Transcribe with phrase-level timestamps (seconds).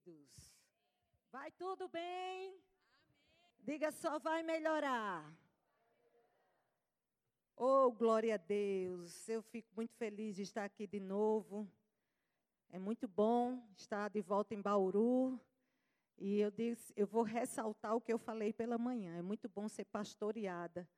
[0.00, 0.54] queridos?
[1.30, 2.48] Vai tudo bem?
[2.48, 2.60] Amém.
[3.60, 5.32] Diga só, vai melhorar.
[7.56, 9.28] Oh, glória a Deus.
[9.28, 11.70] Eu fico muito feliz de estar aqui de novo.
[12.70, 15.38] É muito bom estar de volta em Bauru.
[16.16, 19.16] E eu disse, eu vou ressaltar o que eu falei pela manhã.
[19.16, 20.88] É muito bom ser pastoreada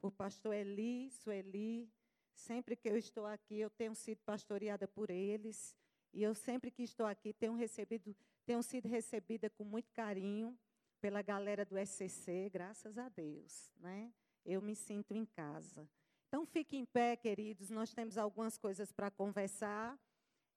[0.00, 1.90] por pastor Eli, Sueli.
[2.34, 5.76] Sempre que eu estou aqui, eu tenho sido pastoreada por eles.
[6.12, 8.14] E eu sempre que estou aqui tenho recebido,
[8.50, 10.58] tenho sido recebida com muito carinho
[11.00, 14.12] pela galera do SCC, graças a Deus, né?
[14.44, 15.88] Eu me sinto em casa.
[16.26, 19.96] Então fique em pé, queridos, nós temos algumas coisas para conversar.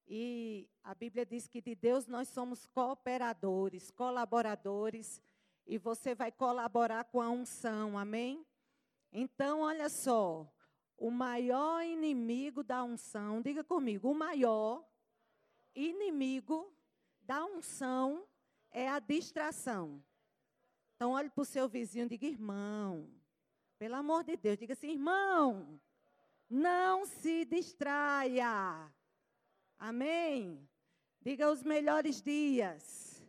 [0.07, 5.21] E a Bíblia diz que de Deus nós somos cooperadores, colaboradores,
[5.67, 8.43] e você vai colaborar com a unção, amém?
[9.11, 10.51] Então, olha só,
[10.97, 14.83] o maior inimigo da unção, diga comigo, o maior
[15.75, 16.73] inimigo
[17.25, 18.27] da unção
[18.71, 20.03] é a distração.
[20.95, 23.09] Então, olhe para o seu vizinho e diga, irmão,
[23.77, 25.79] pelo amor de Deus, diga assim, irmão,
[26.49, 28.91] não se distraia.
[29.77, 30.67] Amém?
[31.21, 33.23] Diga os melhores dias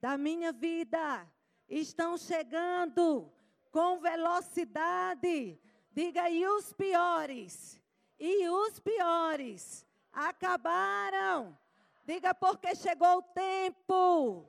[0.00, 1.26] da minha vida
[1.68, 3.32] estão chegando
[3.70, 5.58] com velocidade.
[5.90, 7.80] Diga, e os piores?
[8.18, 11.58] E os piores acabaram
[12.06, 14.48] Diga porque chegou o tempo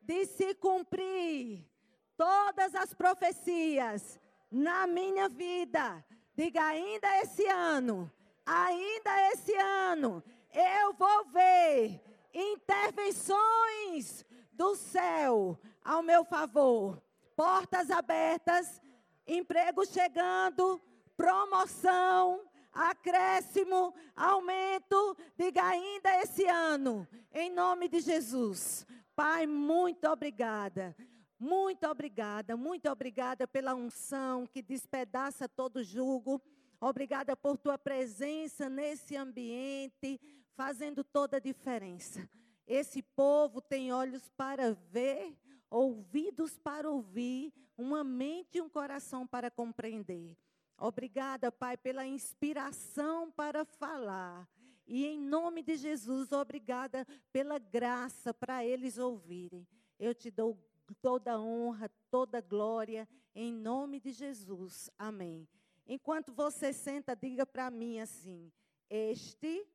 [0.00, 1.68] de se cumprir
[2.16, 4.18] todas as profecias
[4.50, 6.04] na minha vida.
[6.34, 8.10] Diga ainda esse ano,
[8.44, 12.00] ainda esse ano, eu vou ver
[12.32, 17.02] intervenções do céu ao meu favor.
[17.36, 18.80] Portas abertas,
[19.26, 20.80] emprego chegando,
[21.16, 22.40] promoção,
[22.74, 28.86] acréscimo, aumento, diga ainda esse ano, em nome de Jesus.
[29.14, 30.94] Pai, muito obrigada.
[31.38, 36.40] Muito obrigada, muito obrigada pela unção que despedaça todo jugo.
[36.80, 40.20] Obrigada por tua presença nesse ambiente,
[40.54, 42.28] fazendo toda a diferença.
[42.66, 45.36] Esse povo tem olhos para ver,
[45.68, 50.36] ouvidos para ouvir, uma mente e um coração para compreender.
[50.76, 54.48] Obrigada, Pai, pela inspiração para falar.
[54.86, 59.66] E em nome de Jesus, obrigada pela graça para eles ouvirem.
[59.98, 60.58] Eu te dou
[61.00, 64.90] toda honra, toda glória, em nome de Jesus.
[64.98, 65.48] Amém.
[65.86, 68.52] Enquanto você senta, diga para mim assim:
[68.90, 69.66] Este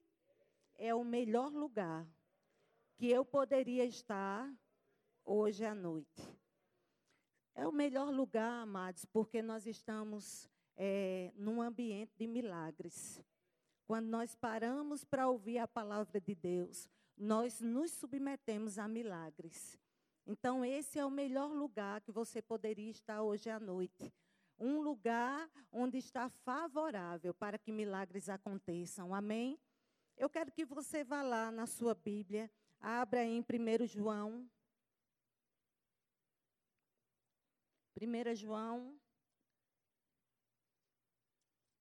[0.76, 2.08] é o melhor lugar
[2.96, 4.52] que eu poderia estar
[5.26, 6.22] hoje à noite.
[7.56, 10.50] É o melhor lugar, amados, porque nós estamos
[10.82, 13.22] é, num ambiente de milagres.
[13.86, 19.78] Quando nós paramos para ouvir a palavra de Deus, nós nos submetemos a milagres.
[20.26, 24.14] Então, esse é o melhor lugar que você poderia estar hoje à noite.
[24.58, 29.14] Um lugar onde está favorável para que milagres aconteçam.
[29.14, 29.60] Amém?
[30.16, 34.50] Eu quero que você vá lá na sua Bíblia, abra em 1 João.
[38.02, 38.98] 1 João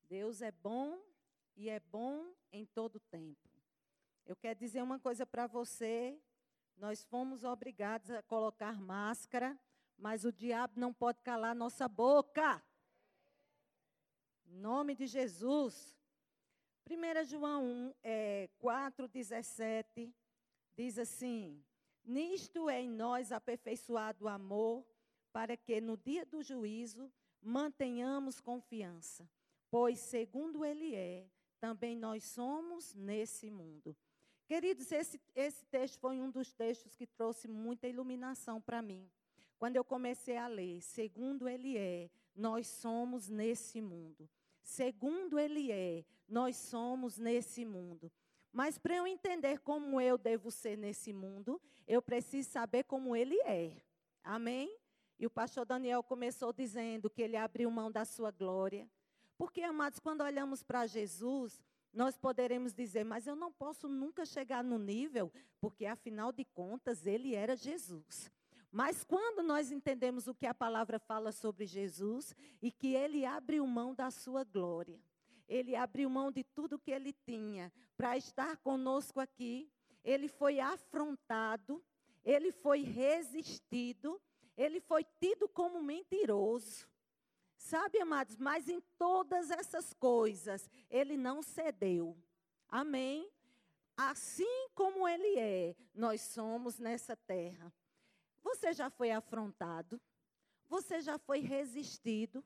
[0.09, 0.99] Deus é bom
[1.55, 3.47] e é bom em todo tempo.
[4.25, 6.19] Eu quero dizer uma coisa para você.
[6.77, 9.59] Nós fomos obrigados a colocar máscara,
[9.99, 12.63] mas o diabo não pode calar nossa boca.
[14.47, 15.99] Em nome de Jesus.
[16.89, 20.15] 1 João 1, é, 4, 17,
[20.75, 21.63] diz assim:
[22.03, 24.87] Nisto é em nós aperfeiçoado o amor,
[25.31, 29.29] para que no dia do juízo mantenhamos confiança
[29.71, 31.27] pois segundo ele é,
[31.61, 33.97] também nós somos nesse mundo.
[34.47, 39.07] Queridos, esse, esse texto foi um dos textos que trouxe muita iluminação para mim.
[39.59, 44.29] Quando eu comecei a ler, segundo ele é, nós somos nesse mundo.
[44.63, 48.11] Segundo ele é, nós somos nesse mundo.
[48.53, 53.39] Mas para eu entender como eu devo ser nesse mundo, eu preciso saber como ele
[53.43, 53.83] é.
[54.23, 54.75] Amém?
[55.19, 58.89] E o pastor Daniel começou dizendo que ele abriu mão da sua glória,
[59.39, 61.63] porque, amados, quando olhamos para Jesus,
[61.93, 67.07] nós poderemos dizer, mas eu não posso nunca chegar no nível, porque afinal de contas
[67.07, 68.31] ele era Jesus.
[68.71, 73.67] Mas quando nós entendemos o que a palavra fala sobre Jesus e que ele abriu
[73.67, 75.01] mão da sua glória,
[75.49, 79.71] ele abriu mão de tudo que ele tinha para estar conosco aqui,
[80.05, 81.83] ele foi afrontado,
[82.25, 84.21] ele foi resistido,
[84.57, 86.87] ele foi tido como mentiroso.
[87.69, 92.17] Sabe, amados, mas em todas essas coisas, ele não cedeu.
[92.69, 93.31] Amém?
[93.99, 97.73] assim como Ele é, nós somos nessa terra.
[98.45, 100.01] Você já foi afrontado?
[100.69, 102.45] Você já foi resistido?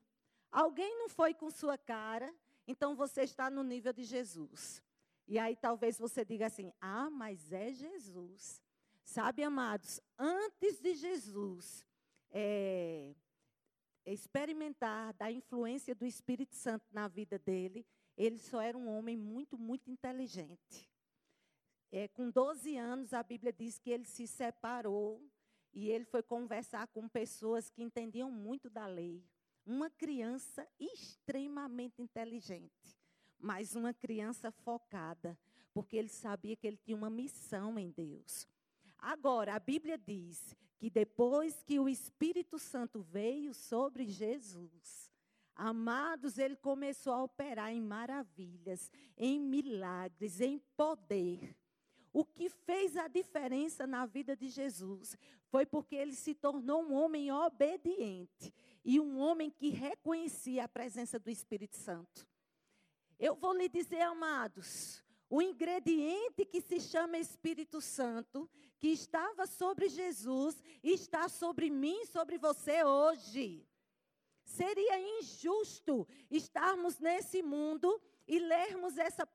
[0.51, 2.33] Alguém não foi com sua cara?
[2.67, 4.81] Então você está no nível de Jesus.
[5.27, 8.59] E aí talvez você diga assim: ah, mas é Jesus.
[9.03, 11.85] Sabe, amados, antes de Jesus
[12.31, 13.13] é,
[14.11, 17.85] experimentar da influência do Espírito Santo na vida dele,
[18.17, 20.89] ele só era um homem muito, muito inteligente.
[21.91, 25.23] É, com 12 anos, a Bíblia diz que ele se separou
[25.73, 29.23] e ele foi conversar com pessoas que entendiam muito da lei.
[29.65, 32.97] Uma criança extremamente inteligente,
[33.39, 35.37] mas uma criança focada,
[35.73, 38.47] porque ele sabia que ele tinha uma missão em Deus.
[38.97, 45.09] Agora, a Bíblia diz que depois que o Espírito Santo veio sobre Jesus,
[45.55, 51.55] amados, ele começou a operar em maravilhas, em milagres, em poder.
[52.11, 56.93] O que fez a diferença na vida de Jesus foi porque ele se tornou um
[56.93, 58.53] homem obediente
[58.83, 62.27] e um homem que reconhecia a presença do Espírito Santo.
[63.17, 65.01] Eu vou lhe dizer, amados,
[65.33, 68.47] o ingrediente que se chama Espírito Santo,
[68.77, 73.67] que estava sobre Jesus, está sobre mim, sobre você hoje.
[74.45, 79.25] Seria injusto estarmos nesse mundo e lermos essa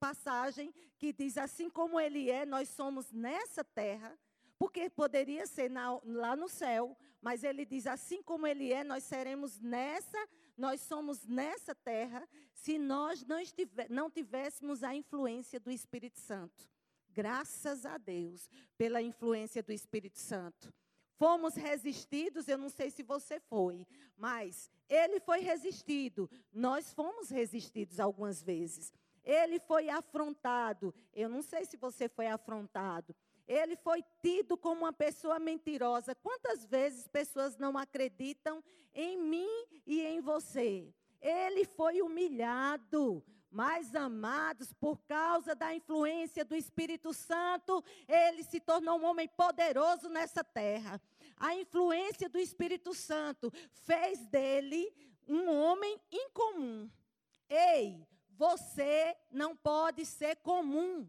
[0.00, 4.18] passagem que diz: assim como Ele é, nós somos nessa terra,
[4.58, 9.04] porque poderia ser na, lá no céu, mas Ele diz: assim como Ele é, nós
[9.04, 10.18] seremos nessa,
[10.56, 13.38] nós somos nessa terra, se nós não,
[13.88, 16.68] não tivéssemos a influência do Espírito Santo.
[17.10, 20.72] Graças a Deus pela influência do Espírito Santo.
[21.16, 23.86] Fomos resistidos, eu não sei se você foi,
[24.16, 26.28] mas ele foi resistido.
[26.52, 28.92] Nós fomos resistidos algumas vezes.
[29.24, 30.92] Ele foi afrontado.
[31.12, 33.14] Eu não sei se você foi afrontado.
[33.46, 36.14] Ele foi tido como uma pessoa mentirosa.
[36.14, 38.62] Quantas vezes pessoas não acreditam
[38.94, 40.92] em mim e em você?
[41.20, 43.24] Ele foi humilhado.
[43.50, 50.08] Mas, amados, por causa da influência do Espírito Santo, ele se tornou um homem poderoso
[50.08, 51.00] nessa terra.
[51.36, 54.92] A influência do Espírito Santo fez dele
[55.28, 56.90] um homem incomum.
[57.48, 61.08] Ei, você não pode ser comum.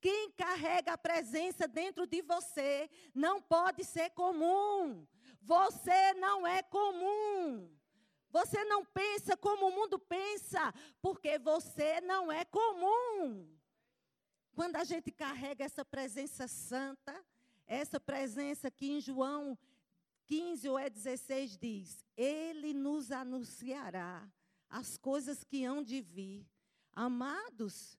[0.00, 5.06] Quem carrega a presença dentro de você não pode ser comum.
[5.42, 7.70] Você não é comum.
[8.30, 13.48] Você não pensa como o mundo pensa, porque você não é comum.
[14.54, 17.24] Quando a gente carrega essa presença santa,
[17.66, 19.58] essa presença que em João
[20.26, 24.28] 15 ou é 16 diz: Ele nos anunciará
[24.68, 26.46] as coisas que hão de vir.
[26.92, 27.98] Amados,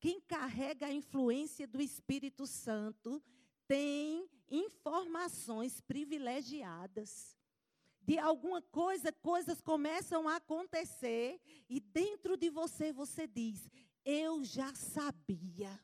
[0.00, 3.22] quem carrega a influência do Espírito Santo
[3.68, 7.38] tem informações privilegiadas
[8.10, 13.70] de alguma coisa, coisas começam a acontecer e dentro de você você diz:
[14.04, 15.78] Eu já sabia.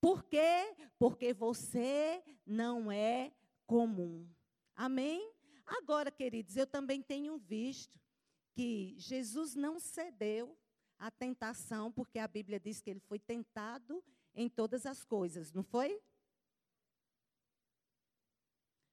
[0.00, 0.76] Por quê?
[0.98, 3.32] Porque você não é
[3.66, 4.28] comum.
[4.76, 5.32] Amém?
[5.66, 7.98] Agora, queridos, eu também tenho visto
[8.52, 10.56] que Jesus não cedeu
[11.00, 14.04] à tentação, porque a Bíblia diz que ele foi tentado
[14.34, 16.00] em todas as coisas, não foi?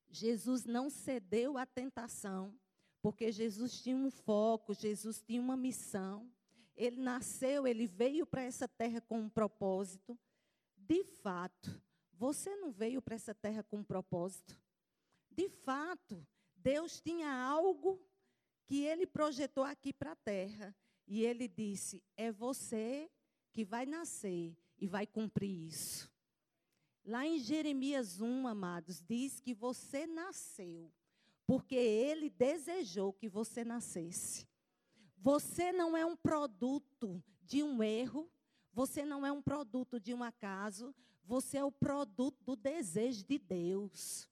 [0.10, 2.58] Jesus não cedeu à tentação,
[3.02, 6.32] porque Jesus tinha um foco, Jesus tinha uma missão.
[6.76, 10.18] Ele nasceu, ele veio para essa terra com um propósito.
[10.76, 11.82] De fato,
[12.14, 14.60] você não veio para essa terra com um propósito.
[15.30, 18.02] De fato, Deus tinha algo
[18.66, 20.76] que ele projetou aqui para a terra.
[21.08, 23.10] E ele disse: é você
[23.52, 26.12] que vai nascer e vai cumprir isso.
[27.06, 30.92] Lá em Jeremias 1, amados, diz que você nasceu
[31.48, 34.46] porque ele desejou que você nascesse.
[35.18, 38.30] Você não é um produto de um erro,
[38.74, 43.40] você não é um produto de um acaso, você é o produto do desejo de
[43.40, 44.28] Deus.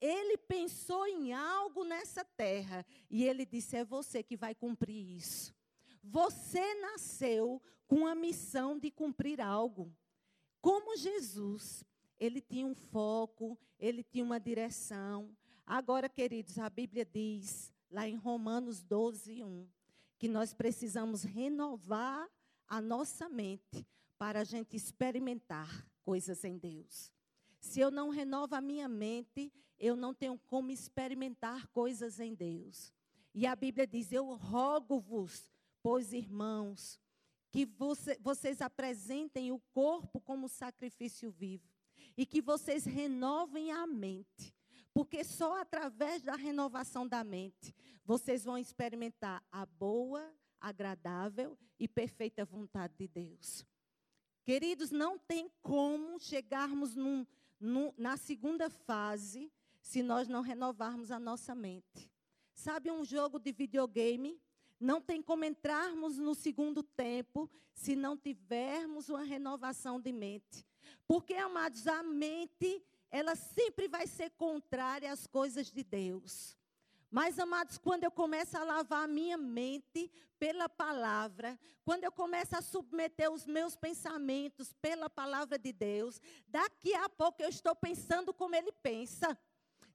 [0.00, 5.54] Ele pensou em algo nessa terra e ele disse: é você que vai cumprir isso.
[6.02, 9.94] Você nasceu com a missão de cumprir algo.
[10.60, 11.84] Como Jesus,
[12.18, 15.34] ele tinha um foco, ele tinha uma direção.
[15.66, 19.68] Agora, queridos, a Bíblia diz, lá em Romanos 12, 1,
[20.18, 22.28] que nós precisamos renovar
[22.66, 23.86] a nossa mente
[24.18, 27.12] para a gente experimentar coisas em Deus.
[27.60, 32.92] Se eu não renovo a minha mente, eu não tenho como experimentar coisas em Deus.
[33.34, 35.50] E a Bíblia diz: Eu rogo-vos,
[35.82, 37.00] pois irmãos,
[37.50, 41.68] que você, vocês apresentem o corpo como sacrifício vivo
[42.16, 44.54] e que vocês renovem a mente.
[44.92, 52.44] Porque só através da renovação da mente vocês vão experimentar a boa, agradável e perfeita
[52.44, 53.64] vontade de Deus.
[54.44, 57.26] Queridos, não tem como chegarmos num,
[57.60, 62.10] num, na segunda fase se nós não renovarmos a nossa mente.
[62.54, 64.40] Sabe um jogo de videogame?
[64.80, 70.66] Não tem como entrarmos no segundo tempo se não tivermos uma renovação de mente.
[71.06, 76.56] Porque, amados, a mente, ela sempre vai ser contrária às coisas de Deus.
[77.10, 82.54] Mas, amados, quando eu começo a lavar a minha mente pela palavra, quando eu começo
[82.54, 88.32] a submeter os meus pensamentos pela palavra de Deus, daqui a pouco eu estou pensando
[88.34, 89.38] como Ele pensa.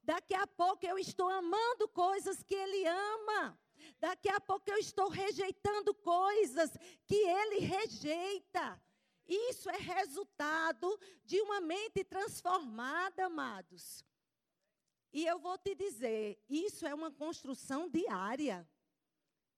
[0.01, 3.57] Daqui a pouco eu estou amando coisas que Ele ama.
[3.99, 6.71] Daqui a pouco eu estou rejeitando coisas
[7.05, 8.81] que ele rejeita.
[9.25, 14.03] Isso é resultado de uma mente transformada, amados.
[15.11, 18.67] E eu vou te dizer, isso é uma construção diária.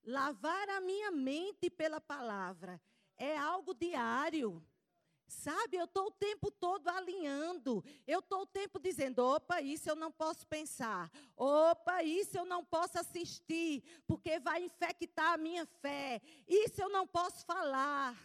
[0.03, 2.79] Lavar a minha mente pela palavra
[3.17, 4.63] é algo diário.
[5.27, 7.83] Sabe, eu estou o tempo todo alinhando.
[8.05, 11.11] Eu estou o tempo dizendo: opa, isso eu não posso pensar.
[11.35, 16.21] Opa, isso eu não posso assistir, porque vai infectar a minha fé.
[16.47, 18.15] Isso eu não posso falar.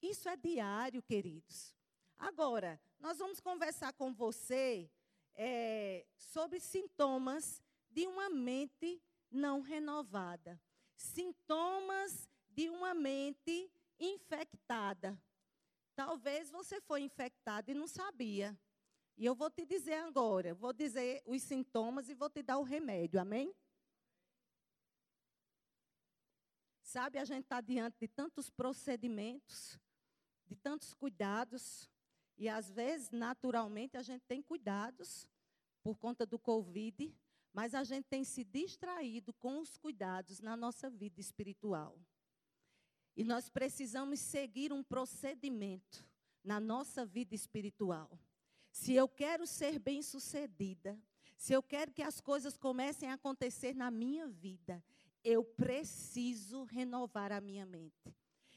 [0.00, 1.74] Isso é diário, queridos.
[2.18, 4.90] Agora, nós vamos conversar com você
[5.34, 10.60] é, sobre sintomas de uma mente não renovada.
[10.96, 15.18] Sintomas de uma mente infectada.
[15.96, 18.56] Talvez você foi infectado e não sabia.
[19.16, 22.62] E eu vou te dizer agora, vou dizer os sintomas e vou te dar o
[22.62, 23.52] remédio, amém?
[26.82, 29.78] Sabe, a gente está diante de tantos procedimentos,
[30.44, 31.90] de tantos cuidados,
[32.36, 35.26] e às vezes, naturalmente, a gente tem cuidados
[35.82, 37.10] por conta do Covid,
[37.54, 41.98] mas a gente tem se distraído com os cuidados na nossa vida espiritual.
[43.16, 46.04] E nós precisamos seguir um procedimento
[46.44, 48.18] na nossa vida espiritual.
[48.70, 51.00] Se eu quero ser bem-sucedida,
[51.36, 54.84] se eu quero que as coisas comecem a acontecer na minha vida,
[55.24, 58.14] eu preciso renovar a minha mente.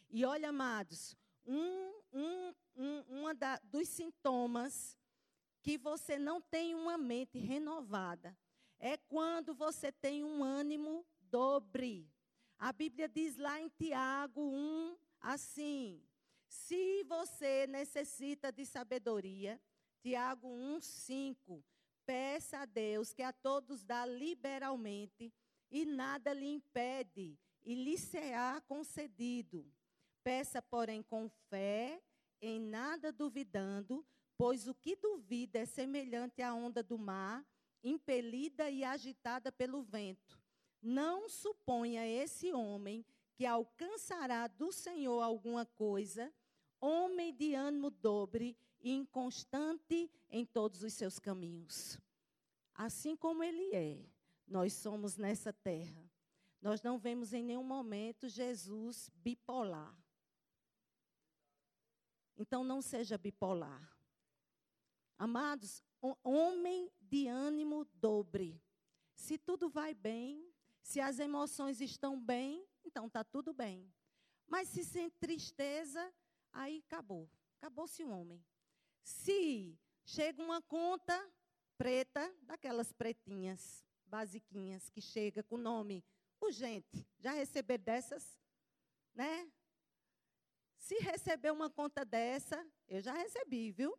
[0.10, 4.98] E olha, amados, um, um, um uma da, dos sintomas
[5.62, 8.38] que você não tem uma mente renovada
[8.80, 12.10] é quando você tem um ânimo dobre.
[12.60, 16.04] A Bíblia diz lá em Tiago 1 assim:
[16.46, 19.58] se você necessita de sabedoria,
[20.02, 21.64] Tiago 1, 5,
[22.06, 25.34] peça a Deus que a todos dá liberalmente
[25.72, 29.66] e nada lhe impede e lhe será concedido.
[30.22, 32.02] Peça, porém, com fé,
[32.42, 34.06] em nada duvidando,
[34.38, 37.46] pois o que duvida é semelhante à onda do mar,
[37.82, 40.39] impelida e agitada pelo vento.
[40.82, 46.34] Não suponha esse homem que alcançará do Senhor alguma coisa,
[46.80, 51.98] homem de ânimo dobre e inconstante em todos os seus caminhos.
[52.74, 54.06] Assim como ele é,
[54.48, 56.10] nós somos nessa terra.
[56.62, 59.98] Nós não vemos em nenhum momento Jesus bipolar.
[62.38, 63.98] Então não seja bipolar.
[65.18, 65.84] Amados,
[66.24, 68.62] homem de ânimo dobre.
[69.14, 70.49] Se tudo vai bem,
[70.90, 73.94] se as emoções estão bem, então está tudo bem.
[74.48, 76.12] Mas se sente tristeza,
[76.52, 77.30] aí acabou.
[77.58, 78.44] Acabou-se o homem.
[79.04, 81.16] Se chega uma conta
[81.78, 86.04] preta, daquelas pretinhas, basiquinhas, que chega com o nome
[86.42, 87.08] urgente.
[87.20, 88.40] Já receber dessas?
[89.14, 89.48] Né?
[90.80, 93.96] Se receber uma conta dessa, eu já recebi, viu?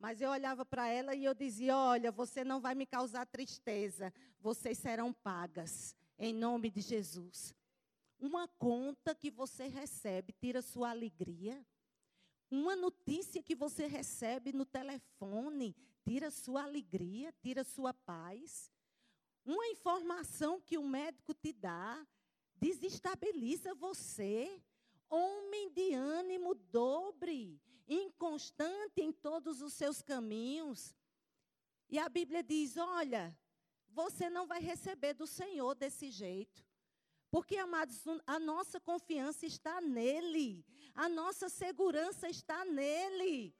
[0.00, 4.12] Mas eu olhava para ela e eu dizia: Olha, você não vai me causar tristeza,
[4.40, 7.54] vocês serão pagas em nome de Jesus.
[8.18, 11.64] Uma conta que você recebe tira sua alegria.
[12.50, 18.70] Uma notícia que você recebe no telefone tira sua alegria, tira sua paz.
[19.44, 22.06] Uma informação que o médico te dá
[22.56, 24.62] desestabiliza você.
[25.10, 30.94] Homem de ânimo dobre, inconstante em todos os seus caminhos.
[31.90, 33.36] E a Bíblia diz: olha,
[33.94, 36.64] você não vai receber do Senhor desse jeito.
[37.30, 43.54] Porque, amados, a nossa confiança está nele, a nossa segurança está nele.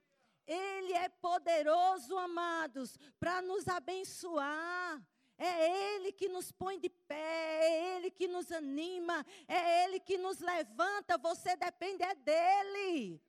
[0.47, 5.03] Ele é poderoso, amados, para nos abençoar.
[5.37, 10.17] É Ele que nos põe de pé, é Ele que nos anima, é Ele que
[10.19, 11.19] nos levanta.
[11.19, 13.21] Você depende é dEle.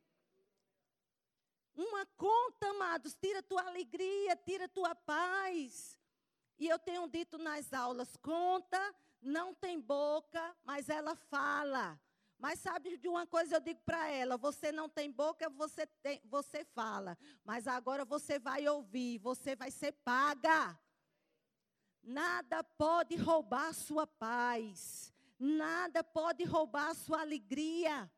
[1.75, 5.94] Uma conta, amados, tira tua alegria, tira tua paz.
[6.57, 12.00] E eu tenho dito nas aulas: conta não tem boca, mas ela fala.
[12.38, 16.21] Mas sabe de uma coisa eu digo para ela: você não tem boca, você, tem,
[16.25, 17.17] você fala.
[17.43, 20.77] Mas agora você vai ouvir, você vai ser paga.
[22.01, 25.12] Nada pode roubar sua paz.
[25.39, 28.09] Nada pode roubar sua alegria.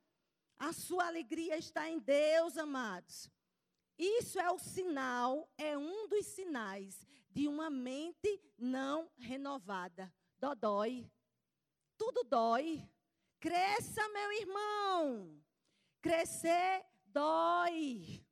[0.59, 3.29] A sua alegria está em Deus, amados.
[3.97, 10.11] Isso é o sinal, é um dos sinais de uma mente não renovada.
[10.39, 11.07] Dodói.
[11.95, 12.83] Tudo dói.
[13.39, 15.39] Cresça, meu irmão.
[16.01, 18.25] Crescer dói.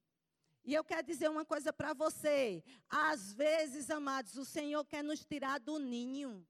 [0.63, 2.63] E eu quero dizer uma coisa para você.
[2.89, 6.43] Às vezes, amados, o Senhor quer nos tirar do ninho.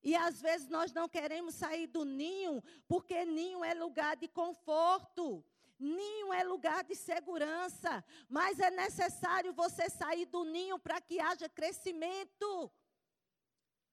[0.00, 5.44] E às vezes nós não queremos sair do ninho, porque ninho é lugar de conforto.
[5.78, 8.04] Ninho é lugar de segurança.
[8.28, 12.70] Mas é necessário você sair do ninho para que haja crescimento.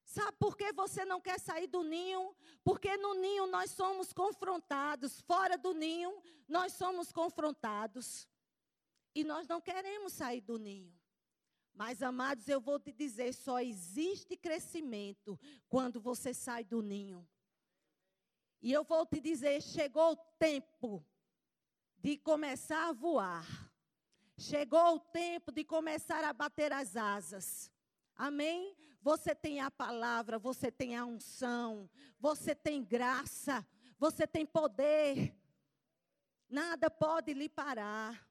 [0.06, 2.36] Sabe por que você não quer sair do ninho?
[2.64, 8.28] Porque no ninho nós somos confrontados, fora do ninho nós somos confrontados.
[9.16, 10.94] E nós não queremos sair do ninho.
[11.74, 17.28] Mas, amados, eu vou te dizer: só existe crescimento quando você sai do ninho.
[18.62, 21.06] E eu vou te dizer: chegou o tempo
[22.04, 23.48] de começar a voar.
[24.38, 27.72] Chegou o tempo de começar a bater as asas.
[28.14, 28.76] Amém?
[29.02, 33.66] Você tem a palavra, você tem a unção, você tem graça,
[33.98, 35.34] você tem poder.
[36.50, 38.30] Nada pode lhe parar.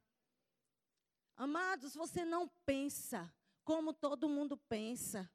[1.34, 3.32] Amados, você não pensa
[3.64, 5.30] como todo mundo pensa.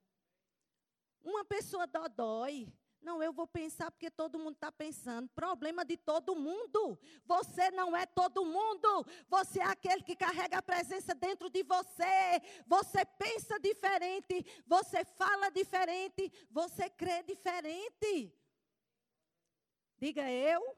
[1.23, 2.71] Uma pessoa dodói.
[3.01, 5.29] Não, eu vou pensar porque todo mundo está pensando.
[5.29, 6.99] Problema de todo mundo.
[7.25, 9.05] Você não é todo mundo.
[9.29, 12.41] Você é aquele que carrega a presença dentro de você.
[12.65, 14.45] Você pensa diferente.
[14.65, 16.31] Você fala diferente.
[16.49, 18.33] Você crê diferente.
[19.97, 20.77] Diga eu.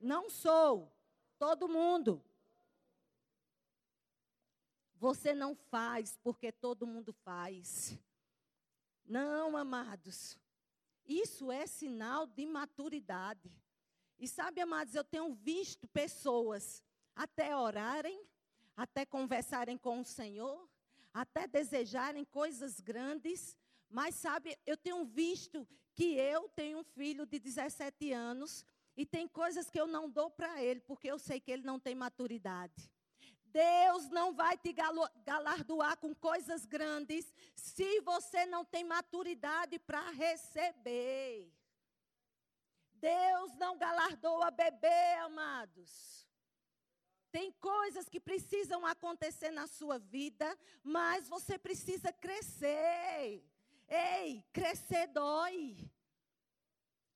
[0.00, 0.90] Não sou.
[1.38, 2.24] Todo mundo.
[4.96, 7.98] Você não faz porque todo mundo faz.
[9.06, 10.38] Não, amados.
[11.10, 13.50] Isso é sinal de maturidade.
[14.16, 16.80] E sabe, amados, eu tenho visto pessoas
[17.16, 18.24] até orarem,
[18.76, 20.70] até conversarem com o Senhor,
[21.12, 23.56] até desejarem coisas grandes,
[23.88, 28.64] mas sabe, eu tenho visto que eu tenho um filho de 17 anos
[28.96, 31.80] e tem coisas que eu não dou para ele, porque eu sei que ele não
[31.80, 32.88] tem maturidade.
[33.52, 34.74] Deus não vai te
[35.24, 41.52] galardoar com coisas grandes se você não tem maturidade para receber.
[42.94, 46.28] Deus não galardoa bebê, amados.
[47.32, 53.44] Tem coisas que precisam acontecer na sua vida, mas você precisa crescer.
[53.88, 55.90] Ei, crescer dói.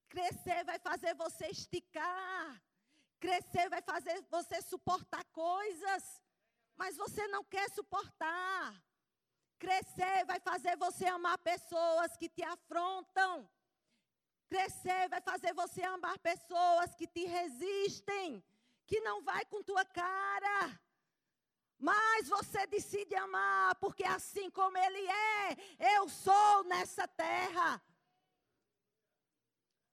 [0.08, 2.62] Crescer vai fazer você esticar.
[3.18, 6.23] Crescer vai fazer você suportar coisas
[6.76, 8.82] mas você não quer suportar.
[9.58, 13.48] Crescer vai fazer você amar pessoas que te afrontam.
[14.48, 18.44] Crescer vai fazer você amar pessoas que te resistem,
[18.86, 20.80] que não vai com tua cara.
[21.78, 27.82] Mas você decide amar, porque assim como ele é, eu sou nessa terra.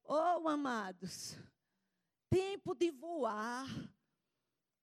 [0.04, 1.38] Oh, amados,
[2.30, 3.66] tempo de voar.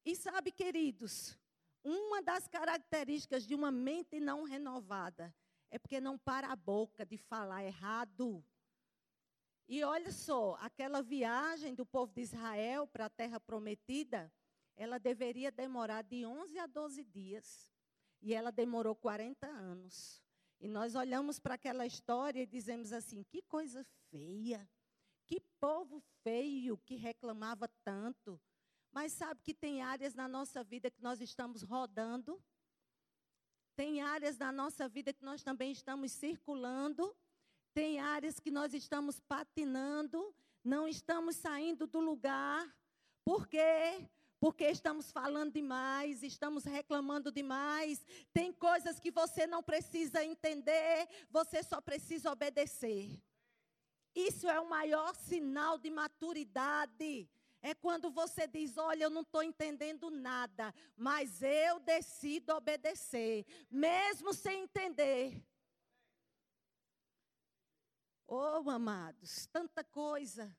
[0.04, 1.36] E sabe, queridos,
[1.82, 5.34] uma das características de uma mente não renovada
[5.70, 8.44] é porque não para a boca de falar errado.
[9.68, 14.32] E olha só, aquela viagem do povo de Israel para a terra prometida,
[14.74, 17.70] ela deveria demorar de 11 a 12 dias.
[18.20, 20.22] E ela demorou 40 anos.
[20.58, 24.68] E nós olhamos para aquela história e dizemos assim: que coisa feia,
[25.26, 28.40] que povo feio que reclamava tanto,
[28.92, 32.42] mas sabe que tem áreas na nossa vida que nós estamos rodando,
[33.76, 37.14] tem áreas na nossa vida que nós também estamos circulando,
[37.72, 42.68] tem áreas que nós estamos patinando, não estamos saindo do lugar.
[43.24, 44.08] Por quê?
[44.40, 48.04] Porque estamos falando demais, estamos reclamando demais.
[48.32, 53.20] Tem coisas que você não precisa entender, você só precisa obedecer.
[54.14, 57.28] Isso é o maior sinal de maturidade.
[57.68, 64.32] É quando você diz: Olha, eu não estou entendendo nada, mas eu decido obedecer, mesmo
[64.32, 65.46] sem entender.
[68.26, 70.56] Oh, amados, tanta coisa.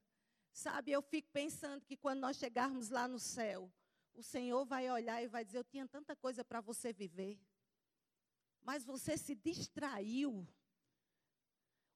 [0.52, 3.74] Sabe, eu fico pensando que quando nós chegarmos lá no céu,
[4.14, 7.42] o Senhor vai olhar e vai dizer: Eu tinha tanta coisa para você viver,
[8.62, 10.48] mas você se distraiu.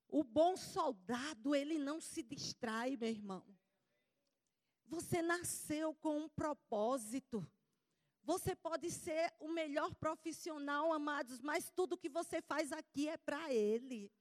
[0.07, 3.52] O bom soldado, ele não se distrai, meu irmão.
[4.85, 7.45] Você nasceu com um propósito.
[8.23, 13.51] Você pode ser o melhor profissional, amados, mas tudo que você faz aqui é para
[13.53, 14.11] Ele.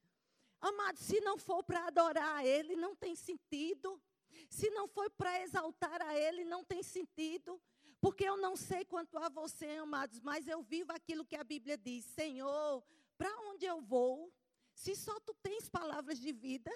[0.61, 4.01] Amados, se não for para adorar a Ele, não tem sentido.
[4.48, 7.61] Se não for para exaltar a Ele, não tem sentido.
[8.01, 11.79] Porque eu não sei quanto a você, amados, mas eu vivo aquilo que a Bíblia
[11.79, 12.83] diz: Senhor,
[13.16, 14.33] para onde eu vou?
[14.75, 16.70] Se só tu tens palavras de vida.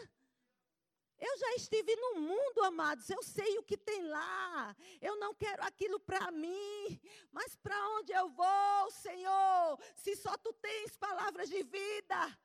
[1.36, 4.74] Eu já estive no mundo, amados, eu sei o que tem lá.
[5.02, 6.98] Eu não quero aquilo para mim,
[7.30, 9.78] mas para onde eu vou, Senhor?
[9.94, 12.38] Se só tu tens palavras de vida.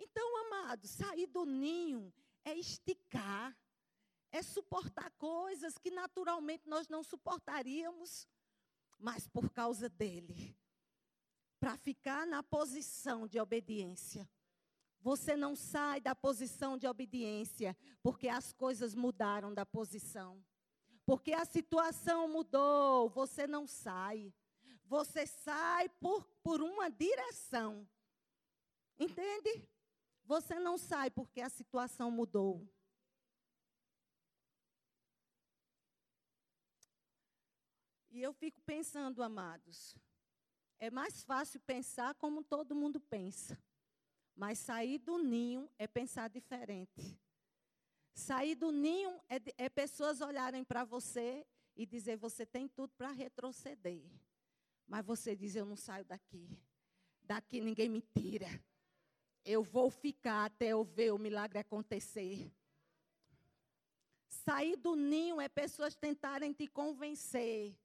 [0.00, 2.12] Então, amados, sair do ninho
[2.44, 3.56] é esticar,
[4.32, 8.26] é suportar coisas que naturalmente nós não suportaríamos,
[8.98, 10.58] mas por causa dele,
[11.60, 14.28] para ficar na posição de obediência.
[15.00, 20.44] Você não sai da posição de obediência, porque as coisas mudaram da posição.
[21.06, 24.32] Porque a situação mudou, você não sai.
[24.84, 27.88] Você sai por, por uma direção.
[28.98, 29.66] Entende?
[30.24, 32.68] Você não sai porque a situação mudou.
[38.10, 39.96] E eu fico pensando, amados,
[40.80, 43.56] é mais fácil pensar como todo mundo pensa.
[44.38, 47.18] Mas sair do ninho é pensar diferente.
[48.14, 53.10] Sair do ninho é, é pessoas olharem para você e dizer: você tem tudo para
[53.10, 54.00] retroceder.
[54.86, 56.48] Mas você diz: eu não saio daqui.
[57.20, 58.48] Daqui ninguém me tira.
[59.44, 62.48] Eu vou ficar até eu ver o milagre acontecer.
[64.28, 67.76] Sair do ninho é pessoas tentarem te convencer.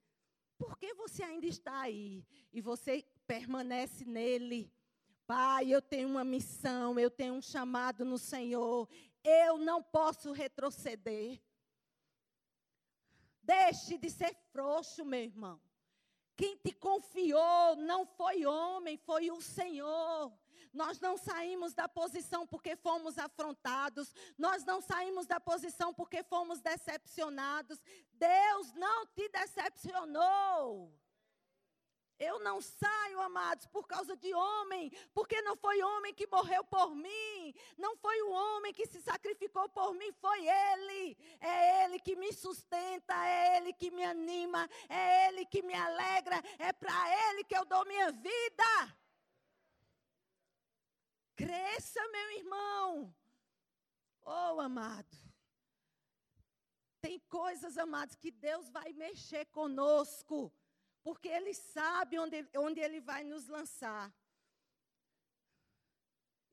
[0.56, 2.24] Por que você ainda está aí?
[2.52, 4.72] E você permanece nele.
[5.26, 8.88] Pai, eu tenho uma missão, eu tenho um chamado no Senhor,
[9.22, 11.40] eu não posso retroceder.
[13.42, 15.60] Deixe de ser frouxo, meu irmão.
[16.36, 20.32] Quem te confiou não foi homem, foi o Senhor.
[20.72, 26.60] Nós não saímos da posição porque fomos afrontados, nós não saímos da posição porque fomos
[26.60, 27.80] decepcionados.
[28.14, 30.92] Deus não te decepcionou.
[32.24, 36.94] Eu não saio, amados, por causa de homem, porque não foi homem que morreu por
[36.94, 41.16] mim, não foi o homem que se sacrificou por mim, foi Ele.
[41.40, 46.42] É Ele que me sustenta, é Ele que me anima, é Ele que me alegra,
[46.58, 48.70] é para Ele que eu dou minha vida.
[51.36, 53.14] Cresça, meu irmão.
[54.24, 55.14] Oh, amado.
[57.02, 60.50] Tem coisas, amados, que Deus vai mexer conosco
[61.04, 64.12] porque Ele sabe onde, onde Ele vai nos lançar.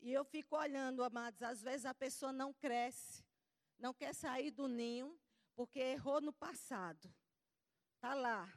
[0.01, 3.23] E eu fico olhando, amados, às vezes a pessoa não cresce,
[3.79, 5.17] não quer sair do ninho,
[5.55, 7.09] porque errou no passado.
[7.95, 8.51] Está lá,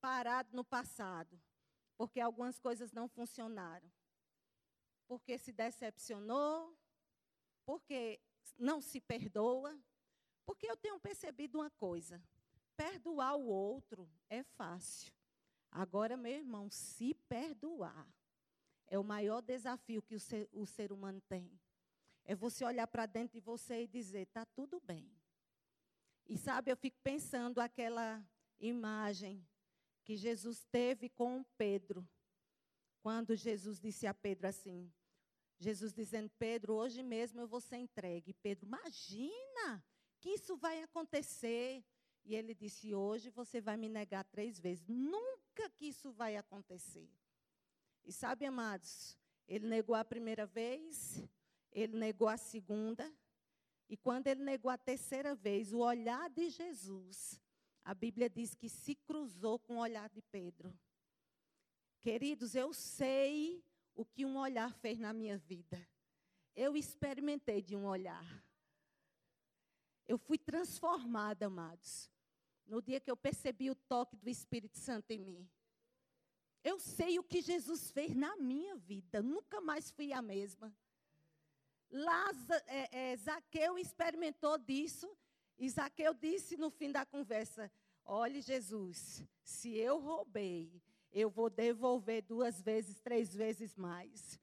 [0.00, 1.40] parado no passado,
[1.96, 3.90] porque algumas coisas não funcionaram.
[5.08, 6.78] Porque se decepcionou,
[7.64, 8.20] porque
[8.56, 9.76] não se perdoa.
[10.46, 12.22] Porque eu tenho percebido uma coisa:
[12.80, 15.12] perdoar o outro é fácil.
[15.70, 18.08] Agora, meu irmão, se perdoar
[18.86, 21.60] é o maior desafio que o ser, o ser humano tem.
[22.24, 25.12] É você olhar para dentro de você e dizer: está tudo bem.
[26.26, 28.24] E sabe, eu fico pensando aquela
[28.58, 29.46] imagem
[30.02, 32.08] que Jesus teve com Pedro.
[33.02, 34.90] Quando Jesus disse a Pedro assim:
[35.58, 38.32] Jesus dizendo, Pedro, hoje mesmo eu vou ser entregue.
[38.32, 39.84] Pedro, imagina
[40.18, 41.84] que isso vai acontecer.
[42.24, 44.86] E ele disse: Hoje você vai me negar três vezes.
[44.88, 47.08] Nunca que isso vai acontecer.
[48.04, 51.22] E sabe, amados, ele negou a primeira vez,
[51.70, 53.12] ele negou a segunda,
[53.88, 57.40] e quando ele negou a terceira vez, o olhar de Jesus,
[57.84, 60.72] a Bíblia diz que se cruzou com o olhar de Pedro.
[61.98, 65.84] Queridos, eu sei o que um olhar fez na minha vida.
[66.54, 68.24] Eu experimentei de um olhar.
[70.10, 72.10] Eu fui transformada, amados,
[72.66, 75.48] no dia que eu percebi o toque do Espírito Santo em mim.
[76.64, 80.76] Eu sei o que Jesus fez na minha vida, nunca mais fui a mesma.
[81.88, 85.08] Lázaro, é, é, Zaqueu experimentou disso,
[85.56, 87.70] e Zaqueu disse no fim da conversa:
[88.04, 94.40] Olhe, Jesus, se eu roubei, eu vou devolver duas vezes, três vezes mais.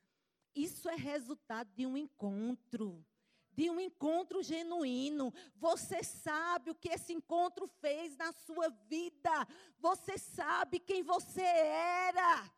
[0.56, 3.06] Isso é resultado de um encontro
[3.58, 5.34] de um encontro genuíno.
[5.56, 9.48] Você sabe o que esse encontro fez na sua vida.
[9.80, 12.54] Você sabe quem você era.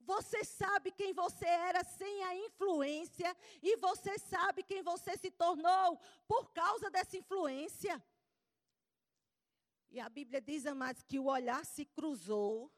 [0.00, 5.96] Você sabe quem você era sem a influência e você sabe quem você se tornou
[6.26, 8.02] por causa dessa influência.
[9.88, 12.72] E a Bíblia diz, amados, que o olhar se cruzou.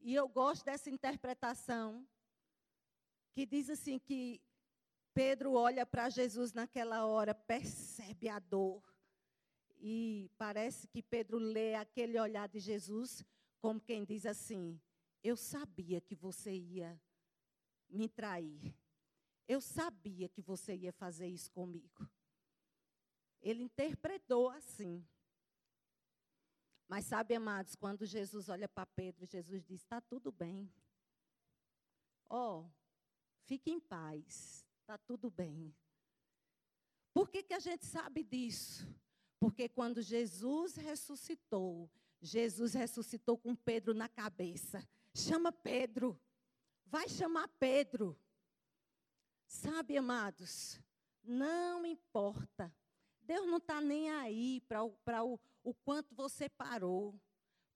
[0.00, 2.04] E eu gosto dessa interpretação
[3.32, 4.40] que diz assim que
[5.16, 8.84] Pedro olha para Jesus naquela hora, percebe a dor.
[9.78, 13.24] E parece que Pedro lê aquele olhar de Jesus
[13.58, 14.78] como quem diz assim:
[15.24, 17.00] Eu sabia que você ia
[17.88, 18.76] me trair.
[19.48, 22.06] Eu sabia que você ia fazer isso comigo.
[23.40, 25.02] Ele interpretou assim.
[26.86, 30.70] Mas sabe, amados, quando Jesus olha para Pedro, Jesus diz: Está tudo bem.
[32.28, 32.70] Ó, oh,
[33.46, 35.74] fique em paz está tudo bem.
[37.12, 38.86] Por que, que a gente sabe disso?
[39.40, 41.90] Porque quando Jesus ressuscitou,
[42.22, 44.86] Jesus ressuscitou com Pedro na cabeça.
[45.12, 46.16] Chama Pedro.
[46.84, 48.16] Vai chamar Pedro.
[49.44, 50.80] Sabe, amados,
[51.24, 52.72] não importa.
[53.22, 57.20] Deus não está nem aí para o, o, o quanto você parou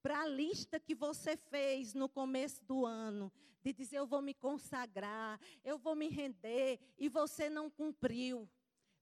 [0.03, 3.33] para a lista que você fez no começo do ano,
[3.63, 8.49] de dizer eu vou me consagrar, eu vou me render, e você não cumpriu.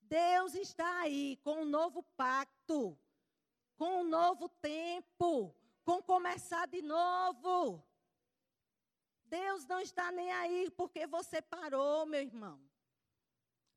[0.03, 2.99] Deus está aí com um novo pacto,
[3.77, 7.85] com um novo tempo, com começar de novo.
[9.27, 12.61] Deus não está nem aí porque você parou, meu irmão.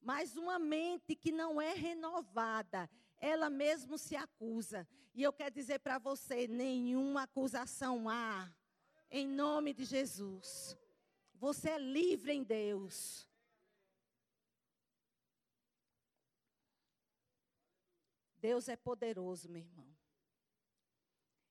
[0.01, 2.89] Mas uma mente que não é renovada,
[3.21, 4.87] ela mesmo se acusa.
[5.13, 8.51] E eu quero dizer para você: nenhuma acusação há,
[9.09, 10.75] em nome de Jesus.
[11.35, 13.27] Você é livre em Deus.
[18.37, 19.95] Deus é poderoso, meu irmão.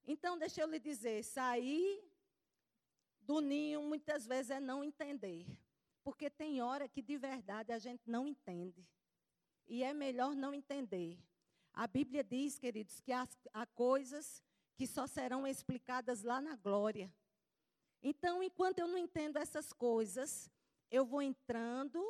[0.04, 2.04] Então, deixa eu lhe dizer: sair
[3.20, 5.46] do ninho muitas vezes é não entender.
[6.02, 8.84] Porque tem hora que de verdade a gente não entende.
[9.68, 11.16] E é melhor não entender.
[11.72, 14.42] A Bíblia diz, queridos, que há, há coisas
[14.74, 17.12] que só serão explicadas lá na glória.
[18.02, 20.50] Então, enquanto eu não entendo essas coisas,
[20.90, 22.02] eu vou entrando,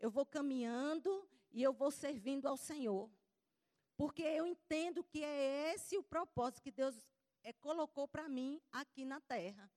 [0.00, 3.10] eu vou caminhando e eu vou servindo ao Senhor.
[3.96, 6.96] Porque eu entendo que é esse o propósito que Deus
[7.42, 9.70] é, colocou para mim aqui na terra.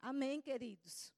[0.00, 1.14] Amém, queridos?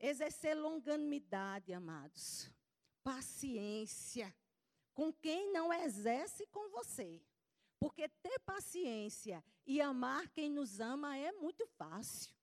[0.00, 2.50] Exercer longanimidade, amados.
[3.04, 4.34] Paciência
[4.98, 7.22] com quem não exerce com você.
[7.78, 12.34] Porque ter paciência e amar quem nos ama é muito fácil.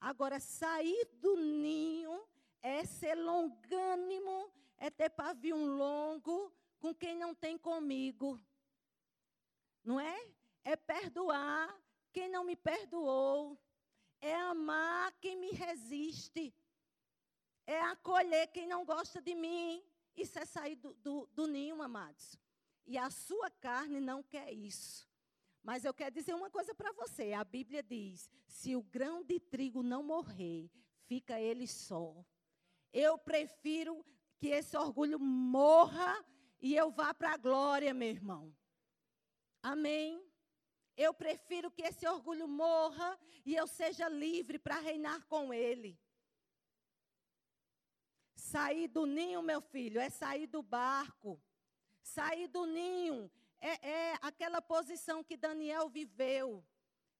[0.00, 2.26] Agora, sair do ninho
[2.62, 6.50] é ser longânimo, é ter pavio longo
[6.80, 8.40] com quem não tem comigo.
[9.84, 10.18] Não é?
[10.64, 11.78] É perdoar
[12.10, 13.60] quem não me perdoou.
[14.18, 16.54] É amar quem me resiste.
[17.66, 19.84] É acolher quem não gosta de mim.
[20.16, 22.38] Isso é sair do, do, do ninho, amados.
[22.86, 25.08] E a sua carne não quer isso.
[25.62, 27.32] Mas eu quero dizer uma coisa para você.
[27.32, 30.70] A Bíblia diz: se o grão de trigo não morrer,
[31.06, 32.24] fica ele só.
[32.92, 34.04] Eu prefiro
[34.38, 36.24] que esse orgulho morra
[36.60, 38.54] e eu vá para a glória, meu irmão.
[39.62, 40.22] Amém?
[40.96, 45.98] Eu prefiro que esse orgulho morra e eu seja livre para reinar com ele.
[48.52, 51.40] Sair do ninho, meu filho, é sair do barco.
[52.02, 56.62] Sair do ninho é, é aquela posição que Daniel viveu,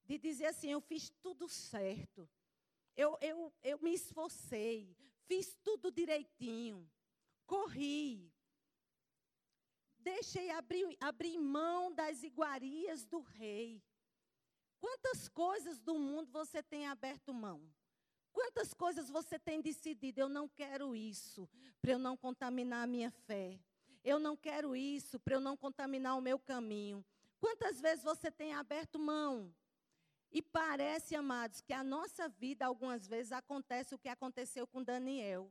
[0.04, 2.28] de dizer assim: eu fiz tudo certo.
[2.94, 4.94] Eu, eu, eu me esforcei,
[5.26, 6.86] fiz tudo direitinho,
[7.46, 8.30] corri,
[9.98, 13.82] deixei abrir, abrir mão das iguarias do rei.
[14.78, 17.72] Quantas coisas do mundo você tem aberto mão?
[18.32, 20.20] Quantas coisas você tem decidido?
[20.20, 21.48] Eu não quero isso
[21.80, 23.60] para eu não contaminar a minha fé.
[24.04, 27.04] Eu não quero isso para eu não contaminar o meu caminho.
[27.38, 29.54] Quantas vezes você tem aberto mão?
[30.30, 35.50] E parece, amados, que a nossa vida, algumas vezes, acontece o que aconteceu com Daniel.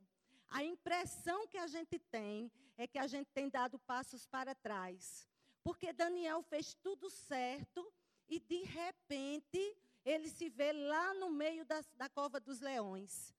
[0.50, 5.28] A impressão que a gente tem é que a gente tem dado passos para trás.
[5.64, 7.94] Porque Daniel fez tudo certo
[8.28, 13.34] e, de repente, ele se vê lá no meio da, da cova dos leões.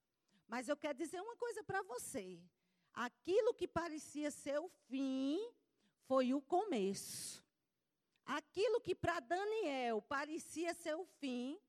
[0.47, 2.41] Mas eu quero dizer uma coisa para você.
[2.93, 5.39] Aquilo que parecia ser o fim
[6.07, 7.43] foi o começo.
[8.25, 11.59] Aquilo que para Daniel parecia ser o fim,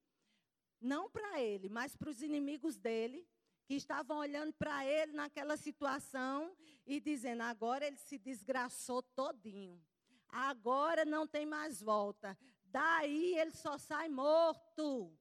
[0.80, 3.26] não para ele, mas para os inimigos dele,
[3.66, 6.54] que estavam olhando para ele naquela situação
[6.86, 9.82] e dizendo: agora ele se desgraçou todinho.
[10.28, 12.36] Agora não tem mais volta.
[12.74, 15.16] Daí ele só sai morto.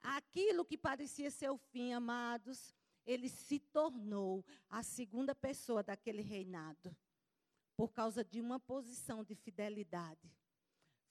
[0.00, 2.72] Aquilo que parecia ser o fim, amados,
[3.04, 6.96] ele se tornou a segunda pessoa daquele reinado.
[7.76, 10.32] Por causa de uma posição de fidelidade.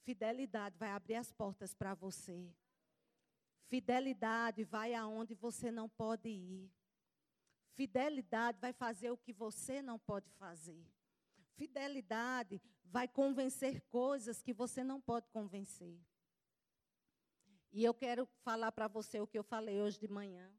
[0.06, 2.50] Fidelidade vai abrir as portas para você.
[3.68, 6.72] Fidelidade vai aonde você não pode ir.
[7.74, 10.82] Fidelidade vai fazer o que você não pode fazer.
[11.56, 16.00] Fidelidade vai convencer coisas que você não pode convencer.
[17.72, 20.54] E eu quero falar para você o que eu falei hoje de manhã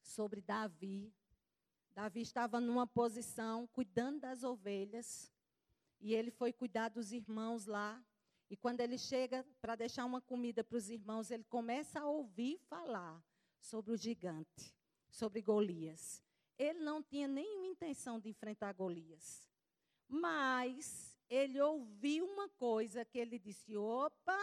[0.00, 1.12] sobre Davi.
[1.92, 5.32] Davi estava numa posição cuidando das ovelhas
[6.00, 8.00] e ele foi cuidar dos irmãos lá.
[8.48, 12.58] E quando ele chega para deixar uma comida para os irmãos, ele começa a ouvir
[12.68, 13.22] falar
[13.60, 14.74] sobre o gigante,
[15.10, 16.22] sobre Golias.
[16.58, 19.48] Ele não tinha nenhuma intenção de enfrentar Golias.
[20.08, 24.38] Mas ele ouviu uma coisa que ele disse: opa,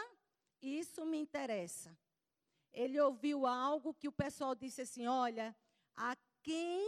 [0.62, 1.96] isso me interessa.
[2.72, 5.54] Ele ouviu algo que o pessoal disse assim: olha,
[5.94, 6.86] a quem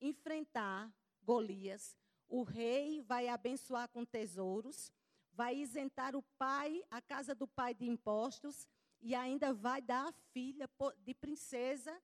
[0.00, 1.96] enfrentar Golias,
[2.28, 4.92] o rei vai abençoar com tesouros
[5.32, 8.66] vai isentar o pai, a casa do pai de impostos
[9.00, 12.00] e ainda vai dar a filha de princesa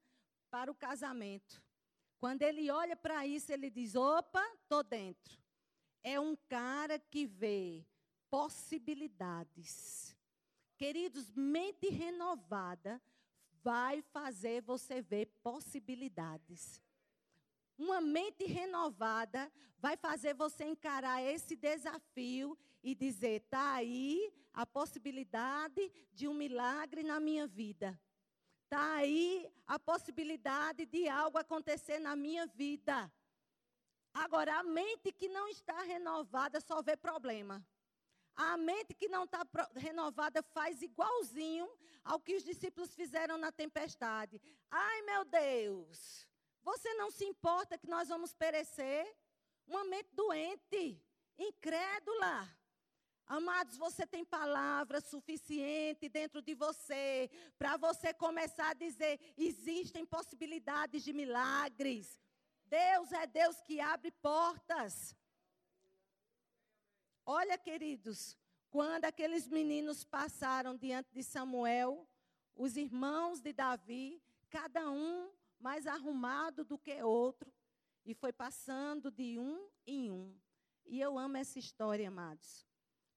[0.49, 1.61] para o casamento.
[2.19, 5.37] Quando ele olha para isso, ele diz: opa, estou dentro.
[6.03, 7.85] É um cara que vê
[8.29, 10.15] possibilidades.
[10.77, 13.01] Queridos, mente renovada
[13.63, 16.81] vai fazer você ver possibilidades.
[17.77, 25.89] Uma mente renovada vai fazer você encarar esse desafio e dizer: está aí a possibilidade
[26.13, 27.97] de um milagre na minha vida.
[28.71, 33.11] Está aí a possibilidade de algo acontecer na minha vida.
[34.13, 37.65] Agora, a mente que não está renovada só vê problema.
[38.35, 39.43] A mente que não está
[39.75, 41.67] renovada faz igualzinho
[42.03, 44.39] ao que os discípulos fizeram na tempestade.
[44.69, 46.27] Ai, meu Deus,
[46.61, 49.03] você não se importa que nós vamos perecer?
[49.65, 51.03] Uma mente doente,
[51.39, 52.47] incrédula.
[53.29, 61.03] Amados, você tem palavra suficiente dentro de você para você começar a dizer: existem possibilidades
[61.03, 62.19] de milagres.
[62.65, 65.15] Deus é Deus que abre portas.
[67.23, 68.35] Olha, queridos,
[68.71, 72.09] quando aqueles meninos passaram diante de Samuel,
[72.55, 77.53] os irmãos de Davi, cada um mais arrumado do que outro,
[78.03, 80.35] e foi passando de um em um.
[80.87, 82.68] E eu amo essa história, amados.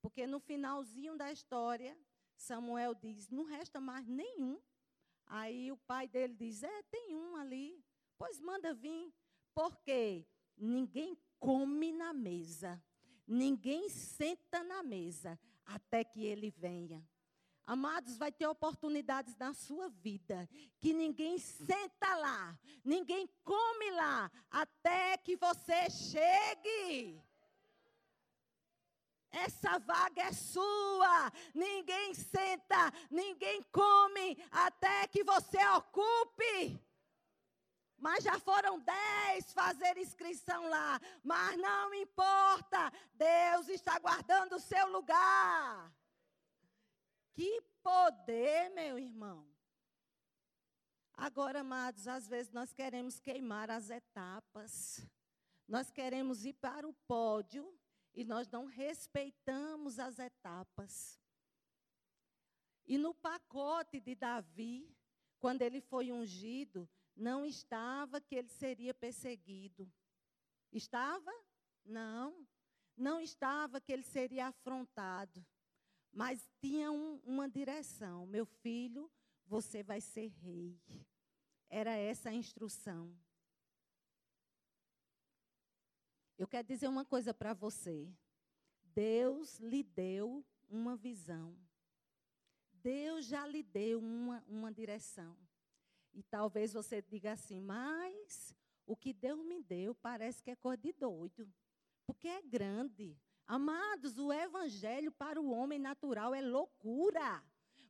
[0.03, 1.97] Porque no finalzinho da história,
[2.37, 4.61] Samuel diz: não resta mais nenhum.
[5.27, 7.83] Aí o pai dele diz: é, tem um ali.
[8.19, 9.15] Pois manda vir.
[9.55, 12.83] Porque ninguém come na mesa,
[13.27, 17.07] ninguém senta na mesa até que ele venha.
[17.65, 25.17] Amados, vai ter oportunidades na sua vida que ninguém senta lá, ninguém come lá até
[25.17, 27.23] que você chegue.
[29.33, 31.33] Essa vaga é sua.
[31.55, 36.79] Ninguém senta, ninguém come até que você ocupe.
[37.97, 41.01] Mas já foram dez fazer inscrição lá.
[41.25, 42.93] Mas não importa.
[43.15, 45.91] Deus está guardando o seu lugar.
[47.33, 49.47] Que poder, meu irmão.
[51.15, 55.07] Agora, amados, às vezes nós queremos queimar as etapas.
[55.69, 57.73] Nós queremos ir para o pódio
[58.15, 61.21] e nós não respeitamos as etapas.
[62.85, 64.95] E no pacote de Davi,
[65.39, 69.91] quando ele foi ungido, não estava que ele seria perseguido.
[70.73, 71.33] Estava?
[71.85, 72.47] Não.
[72.97, 75.45] Não estava que ele seria afrontado.
[76.13, 79.11] Mas tinha um, uma direção: meu filho,
[79.47, 80.79] você vai ser rei.
[81.69, 83.17] Era essa a instrução.
[86.43, 88.13] Eu quero dizer uma coisa para você.
[88.83, 91.57] Deus lhe deu uma visão.
[92.73, 95.39] Deus já lhe deu uma, uma direção.
[96.13, 98.53] E talvez você diga assim, mas
[98.85, 101.49] o que Deus me deu parece que é coisa de doido.
[102.05, 103.17] Porque é grande.
[103.47, 107.41] Amados, o evangelho para o homem natural é loucura.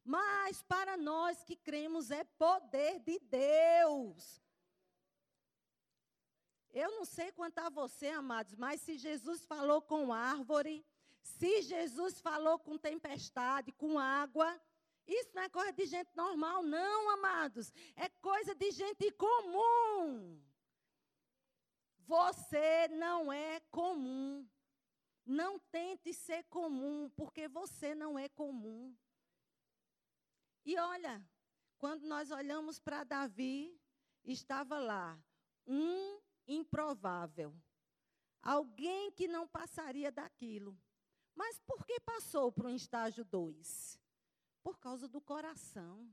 [0.05, 4.41] Mas para nós que cremos é poder de Deus.
[6.73, 10.85] Eu não sei quanto a você, amados, mas se Jesus falou com árvore,
[11.20, 14.61] se Jesus falou com tempestade, com água,
[15.07, 17.73] Isso não é coisa de gente normal, não, amados.
[17.97, 20.41] É coisa de gente comum.
[22.07, 24.49] Você não é comum.
[25.25, 28.97] Não tente ser comum, porque você não é comum.
[30.64, 31.25] E olha,
[31.79, 33.77] quando nós olhamos para Davi,
[34.25, 35.18] estava lá
[35.66, 37.55] um improvável.
[38.43, 40.78] Alguém que não passaria daquilo.
[41.34, 43.99] Mas por que passou para um estágio 2?
[44.62, 46.11] Por causa do coração.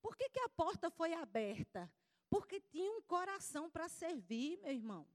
[0.00, 1.90] Por que, que a porta foi aberta?
[2.28, 5.06] Porque tinha um coração para servir, meu irmão.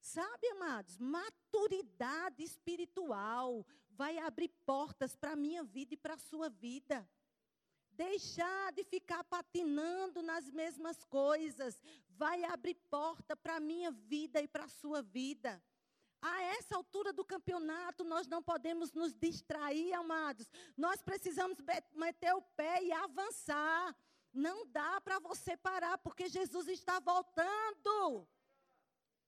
[0.00, 6.50] Sabe, amados, maturidade espiritual vai abrir portas para a minha vida e para a sua
[6.50, 7.08] vida.
[7.90, 11.80] Deixar de ficar patinando nas mesmas coisas
[12.16, 15.62] vai abrir porta para a minha vida e para a sua vida.
[16.20, 20.50] A essa altura do campeonato, nós não podemos nos distrair, amados.
[20.76, 21.58] Nós precisamos
[21.92, 23.94] meter o pé e avançar.
[24.32, 28.26] Não dá para você parar, porque Jesus está voltando.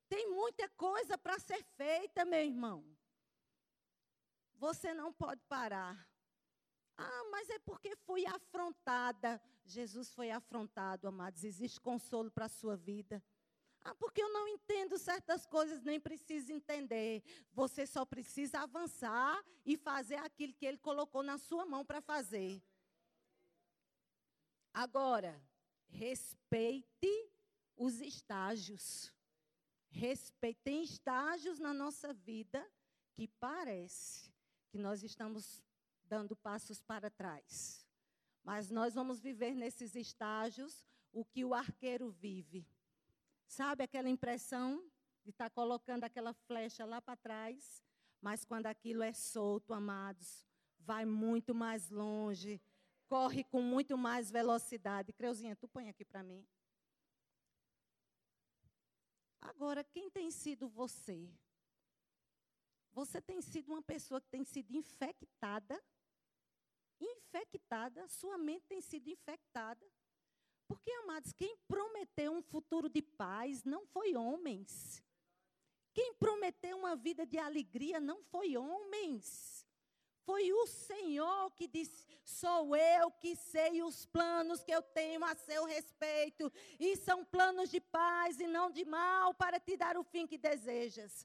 [0.09, 2.84] Tem muita coisa para ser feita, meu irmão.
[4.55, 6.09] Você não pode parar.
[6.97, 9.40] Ah, mas é porque fui afrontada.
[9.64, 11.44] Jesus foi afrontado, amados.
[11.44, 13.22] Existe consolo para a sua vida.
[13.84, 17.22] Ah, porque eu não entendo certas coisas, nem preciso entender.
[17.53, 22.62] Você só precisa avançar e fazer aquilo que ele colocou na sua mão para fazer.
[24.72, 25.40] Agora,
[25.88, 27.30] respeite
[27.76, 29.12] os estágios.
[29.88, 30.61] Respeite.
[30.62, 32.68] Tem estágios na nossa vida
[33.14, 34.32] que parece
[34.68, 35.62] que nós estamos
[36.07, 37.86] dando passos para trás.
[38.42, 42.66] Mas nós vamos viver nesses estágios o que o arqueiro vive.
[43.46, 44.84] Sabe aquela impressão
[45.24, 47.82] de estar tá colocando aquela flecha lá para trás?
[48.20, 50.46] Mas quando aquilo é solto, amados,
[50.78, 52.61] vai muito mais longe,
[53.09, 55.12] corre com muito mais velocidade.
[55.12, 56.46] Creuzinha, tu põe aqui para mim.
[59.40, 61.28] Agora, quem tem sido você?
[62.92, 65.82] Você tem sido uma pessoa que tem sido infectada?
[67.01, 69.84] Infectada, sua mente tem sido infectada.
[70.66, 75.03] Porque, amados, quem prometeu um futuro de paz não foi homens.
[75.94, 79.64] Quem prometeu uma vida de alegria não foi homens.
[80.24, 85.36] Foi o Senhor que disse: Sou eu que sei os planos que eu tenho a
[85.36, 90.03] seu respeito, e são planos de paz e não de mal, para te dar o
[90.03, 91.24] fim que desejas.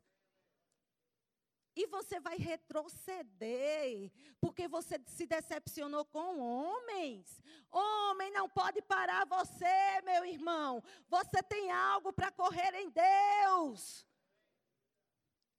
[1.76, 7.42] E você vai retroceder, porque você se decepcionou com homens.
[7.72, 10.84] Homem não pode parar você, meu irmão.
[11.08, 14.06] Você tem algo para correr em Deus.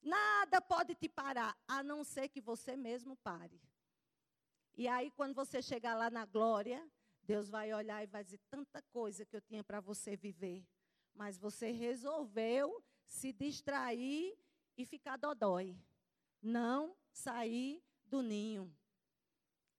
[0.03, 3.61] Nada pode te parar, a não ser que você mesmo pare.
[4.75, 6.87] E aí, quando você chegar lá na glória,
[7.23, 10.67] Deus vai olhar e vai dizer: tanta coisa que eu tinha para você viver.
[11.15, 14.37] Mas você resolveu se distrair
[14.77, 15.79] e ficar dodói.
[16.43, 18.74] Não sair do ninho.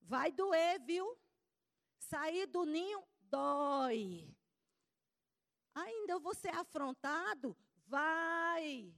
[0.01, 1.17] Vai doer, viu?
[1.99, 4.33] Sair do ninho dói.
[5.75, 7.57] Ainda vou ser afrontado?
[7.85, 8.93] Vai.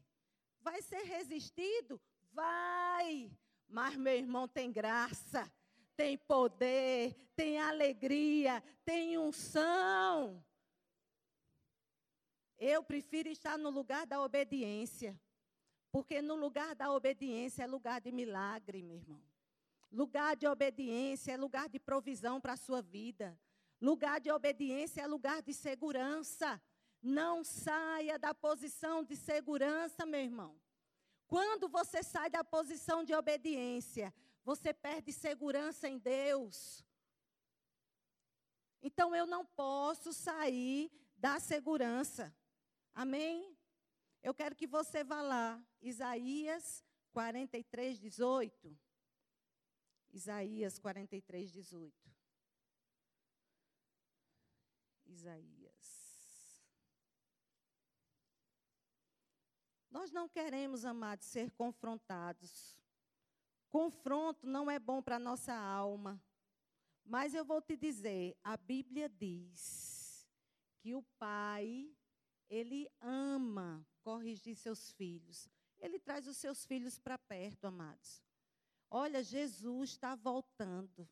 [0.61, 2.01] Vai ser resistido?
[2.31, 3.31] Vai.
[3.67, 5.51] Mas meu irmão tem graça,
[5.95, 10.43] tem poder, tem alegria, tem unção.
[12.57, 15.19] Eu prefiro estar no lugar da obediência.
[15.95, 19.23] Porque no lugar da obediência é lugar de milagre, meu irmão.
[19.89, 23.39] Lugar de obediência é lugar de provisão para a sua vida.
[23.79, 26.61] Lugar de obediência é lugar de segurança.
[27.01, 30.59] Não saia da posição de segurança, meu irmão.
[31.27, 36.83] Quando você sai da posição de obediência, você perde segurança em Deus.
[38.81, 42.35] Então eu não posso sair da segurança.
[42.93, 43.54] Amém?
[44.25, 48.75] Eu quero que você vá lá, Isaías 43, 18.
[50.11, 51.93] Isaías 43, 18.
[55.05, 56.65] Isaías.
[59.91, 62.75] Nós não queremos, amados, ser confrontados.
[63.69, 66.19] Confronto não é bom para a nossa alma.
[67.03, 70.27] Mas eu vou te dizer, a Bíblia diz
[70.79, 71.95] que o pai,
[72.49, 75.49] ele ama corrigir seus filhos.
[75.79, 78.23] Ele traz os seus filhos para perto, amados.
[78.89, 81.09] Olha, Jesus está voltando.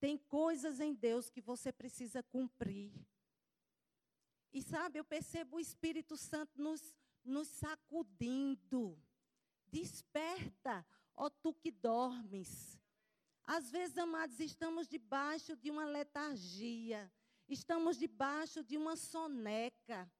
[0.00, 2.92] Tem coisas em Deus que você precisa cumprir.
[4.52, 6.82] E sabe, eu percebo o Espírito Santo nos
[7.24, 8.98] nos sacudindo.
[9.66, 12.78] Desperta, ó tu que dormes.
[13.44, 17.10] Às vezes, amados, estamos debaixo de uma letargia,
[17.48, 20.10] estamos debaixo de uma soneca.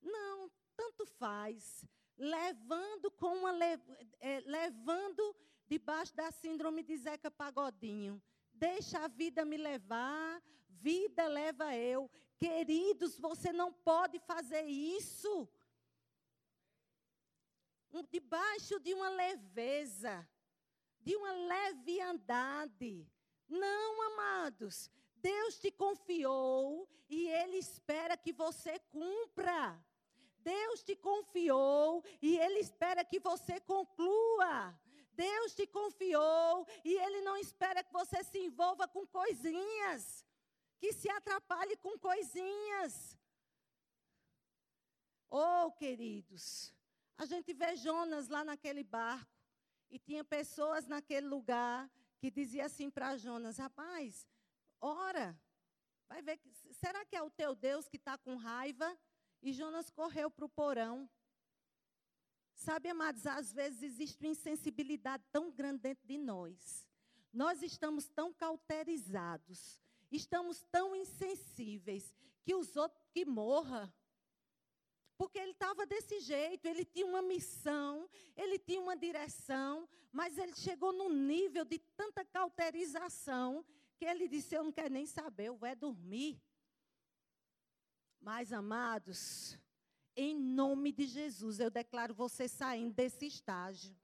[0.00, 0.50] Não,
[0.94, 1.84] tanto faz.
[2.16, 3.52] Levando com uma
[4.20, 5.36] é, levando
[5.66, 8.22] debaixo da síndrome de Zeca Pagodinho.
[8.52, 12.08] Deixa a vida me levar, vida leva eu.
[12.38, 15.48] Queridos, você não pode fazer isso.
[18.10, 20.28] Debaixo de uma leveza,
[21.00, 23.08] de uma leviandade.
[23.48, 24.90] Não, amados.
[25.16, 29.84] Deus te confiou e Ele espera que você cumpra.
[30.44, 34.78] Deus te confiou e Ele espera que você conclua.
[35.12, 40.24] Deus te confiou e Ele não espera que você se envolva com coisinhas,
[40.78, 43.16] que se atrapalhe com coisinhas.
[45.30, 46.72] Oh, queridos,
[47.16, 49.32] a gente vê Jonas lá naquele barco
[49.90, 54.26] e tinha pessoas naquele lugar que diziam assim para Jonas: rapaz,
[54.80, 55.38] ora,
[56.08, 56.40] vai ver,
[56.72, 58.96] será que é o teu Deus que está com raiva?
[59.44, 61.06] E Jonas correu para o porão.
[62.54, 66.88] Sabe, amados, às vezes existe uma insensibilidade tão grande dentro de nós.
[67.30, 69.78] Nós estamos tão cauterizados,
[70.10, 73.92] estamos tão insensíveis, que os outros que morra.
[75.18, 80.54] Porque ele estava desse jeito, ele tinha uma missão, ele tinha uma direção, mas ele
[80.54, 83.62] chegou num nível de tanta cauterização
[83.98, 86.40] que ele disse: Eu não quero nem saber, eu vou dormir.
[88.24, 89.58] Mas, amados,
[90.16, 93.94] em nome de Jesus, eu declaro você saindo desse estágio.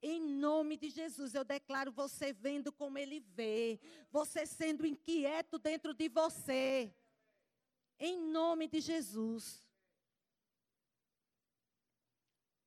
[0.00, 3.80] Em nome de Jesus, eu declaro você vendo como ele vê,
[4.12, 6.94] você sendo inquieto dentro de você.
[7.98, 9.68] Em nome de Jesus.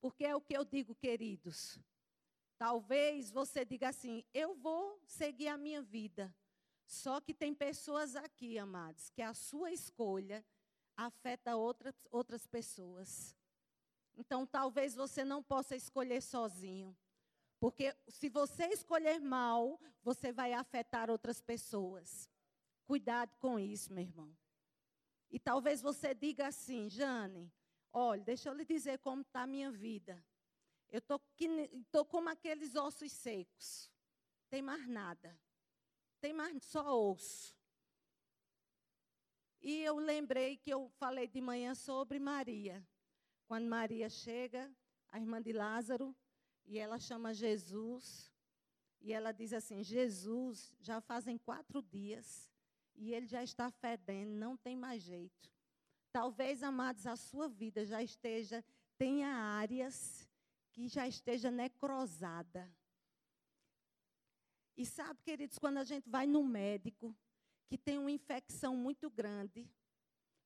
[0.01, 1.79] Porque é o que eu digo, queridos.
[2.57, 6.35] Talvez você diga assim: eu vou seguir a minha vida.
[6.85, 10.45] Só que tem pessoas aqui, amados, que a sua escolha
[10.97, 13.35] afeta outras, outras pessoas.
[14.17, 16.95] Então, talvez você não possa escolher sozinho.
[17.59, 22.29] Porque se você escolher mal, você vai afetar outras pessoas.
[22.85, 24.35] Cuidado com isso, meu irmão.
[25.31, 27.51] E talvez você diga assim, Jane,
[27.91, 30.23] olha, deixa eu lhe dizer como está a minha vida.
[30.89, 33.91] Eu estou como aqueles ossos secos.
[34.49, 35.37] Tem mais nada.
[36.21, 37.53] Tem mais só osso.
[39.65, 42.87] E eu lembrei que eu falei de manhã sobre Maria.
[43.47, 44.71] Quando Maria chega,
[45.09, 46.15] a irmã de Lázaro,
[46.67, 48.31] e ela chama Jesus,
[49.01, 52.47] e ela diz assim: Jesus, já fazem quatro dias,
[52.93, 55.51] e ele já está fedendo, não tem mais jeito.
[56.11, 58.63] Talvez, amados, a sua vida já esteja,
[58.99, 60.29] tenha áreas
[60.73, 62.71] que já esteja necrosada.
[64.77, 67.17] E sabe, queridos, quando a gente vai no médico,
[67.67, 69.69] que tem uma infecção muito grande,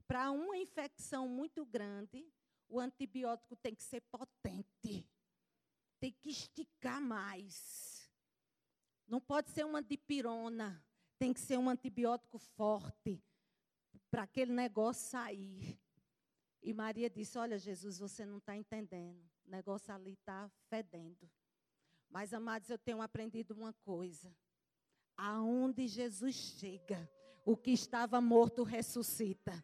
[0.07, 2.27] para uma infecção muito grande,
[2.67, 5.07] o antibiótico tem que ser potente.
[5.99, 8.09] Tem que esticar mais.
[9.07, 10.83] Não pode ser uma dipirona.
[11.19, 13.21] Tem que ser um antibiótico forte
[14.09, 15.79] para aquele negócio sair.
[16.61, 19.29] E Maria disse: Olha, Jesus, você não está entendendo.
[19.45, 21.29] O negócio ali está fedendo.
[22.09, 24.35] Mas, amados, eu tenho aprendido uma coisa
[25.19, 27.09] aonde Jesus chega,
[27.45, 29.63] o que estava morto ressuscita.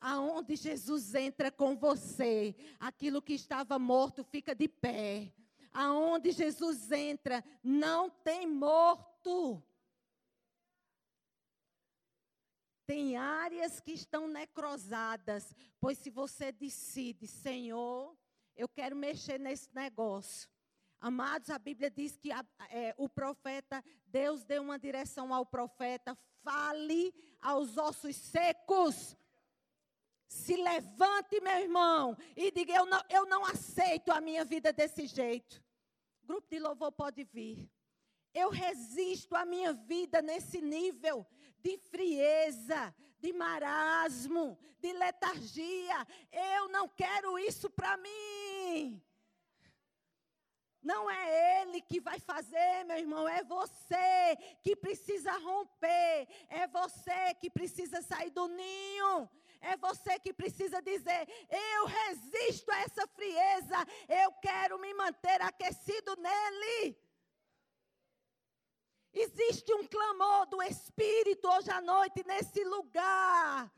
[0.00, 5.32] Aonde Jesus entra com você, aquilo que estava morto fica de pé.
[5.72, 9.62] Aonde Jesus entra, não tem morto.
[12.84, 18.16] Tem áreas que estão necrosadas, pois se você decide, Senhor,
[18.56, 20.50] eu quero mexer nesse negócio,
[21.02, 26.16] Amados, a Bíblia diz que a, é, o profeta, Deus deu uma direção ao profeta:
[26.44, 29.16] fale aos ossos secos.
[30.28, 35.08] Se levante, meu irmão, e diga: eu não, eu não aceito a minha vida desse
[35.08, 35.60] jeito.
[36.22, 37.68] Grupo de louvor pode vir.
[38.32, 41.26] Eu resisto a minha vida nesse nível
[41.58, 46.06] de frieza, de marasmo, de letargia.
[46.30, 49.02] Eu não quero isso para mim.
[50.82, 57.34] Não é ele que vai fazer, meu irmão, é você que precisa romper, é você
[57.40, 59.30] que precisa sair do ninho.
[59.60, 63.76] É você que precisa dizer: eu resisto a essa frieza,
[64.08, 66.98] eu quero me manter aquecido nele.
[69.12, 73.72] Existe um clamor do Espírito hoje à noite nesse lugar,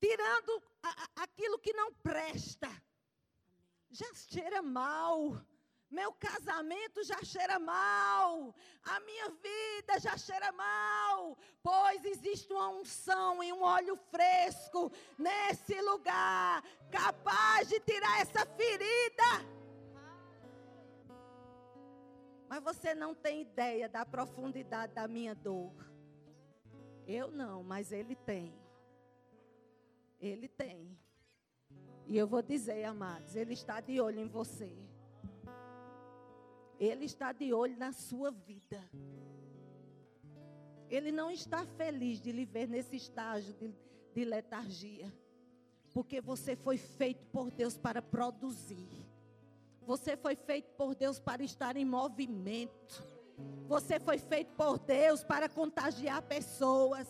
[0.00, 2.68] tirando a, aquilo que não presta
[3.90, 5.36] já cheira mal.
[5.88, 8.54] Meu casamento já cheira mal.
[8.82, 11.38] A minha vida já cheira mal.
[11.62, 19.56] Pois existe uma unção e um óleo fresco nesse lugar, capaz de tirar essa ferida.
[22.48, 25.72] Mas você não tem ideia da profundidade da minha dor.
[27.06, 28.54] Eu não, mas ele tem.
[30.20, 30.98] Ele tem.
[32.06, 34.72] E eu vou dizer, amados, ele está de olho em você.
[36.78, 38.82] Ele está de olho na sua vida.
[40.88, 43.74] Ele não está feliz de lhe ver nesse estágio de,
[44.14, 45.12] de letargia.
[45.92, 48.88] Porque você foi feito por Deus para produzir.
[49.82, 53.02] Você foi feito por Deus para estar em movimento.
[53.66, 57.08] Você foi feito por Deus para contagiar pessoas.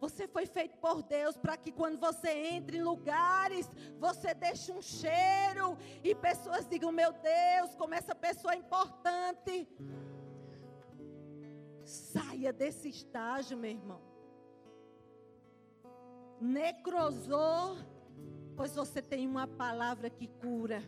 [0.00, 4.82] Você foi feito por Deus para que quando você entre em lugares, você deixe um
[4.82, 9.68] cheiro e pessoas digam: Meu Deus, como essa pessoa é importante.
[11.84, 14.00] Saia desse estágio, meu irmão.
[16.40, 17.78] Necrosou,
[18.54, 20.82] pois você tem uma palavra que cura.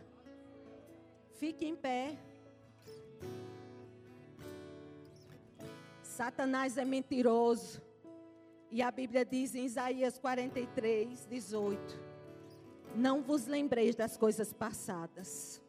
[1.39, 2.17] Fique em pé.
[6.03, 7.88] Satanás é mentiroso.
[8.71, 11.99] E a Bíblia diz em Isaías 43, 18:
[12.95, 15.59] Não vos lembreis das coisas passadas,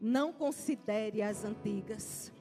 [0.00, 2.32] não considere as antigas.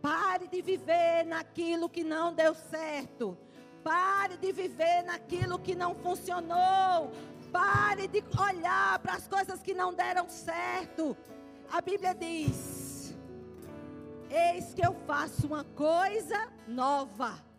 [0.00, 3.36] Pare de viver naquilo que não deu certo.
[3.82, 7.10] Pare de viver naquilo que não funcionou.
[7.52, 11.14] Pare de olhar para as coisas que não deram certo.
[11.70, 13.14] A Bíblia diz:
[14.30, 17.53] Eis que eu faço uma coisa nova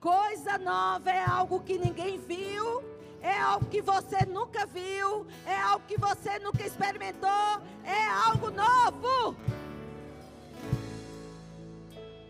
[0.00, 2.82] Coisa nova é algo que ninguém viu,
[3.20, 9.36] é algo que você nunca viu, é algo que você nunca experimentou, é algo novo.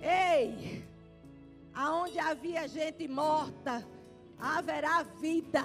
[0.03, 0.85] Ei,
[1.73, 3.87] aonde havia gente morta,
[4.37, 5.63] haverá vida.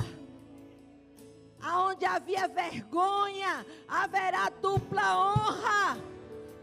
[1.60, 5.98] Aonde havia vergonha, haverá dupla honra.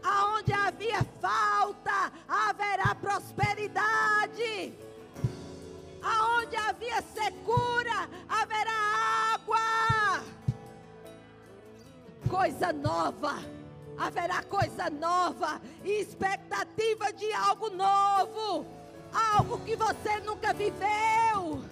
[0.01, 4.73] Aonde havia falta, haverá prosperidade.
[6.03, 10.23] Aonde havia secura, haverá água.
[12.29, 13.35] Coisa nova.
[13.97, 18.65] Haverá coisa nova e expectativa de algo novo.
[19.13, 21.63] Algo que você nunca viveu.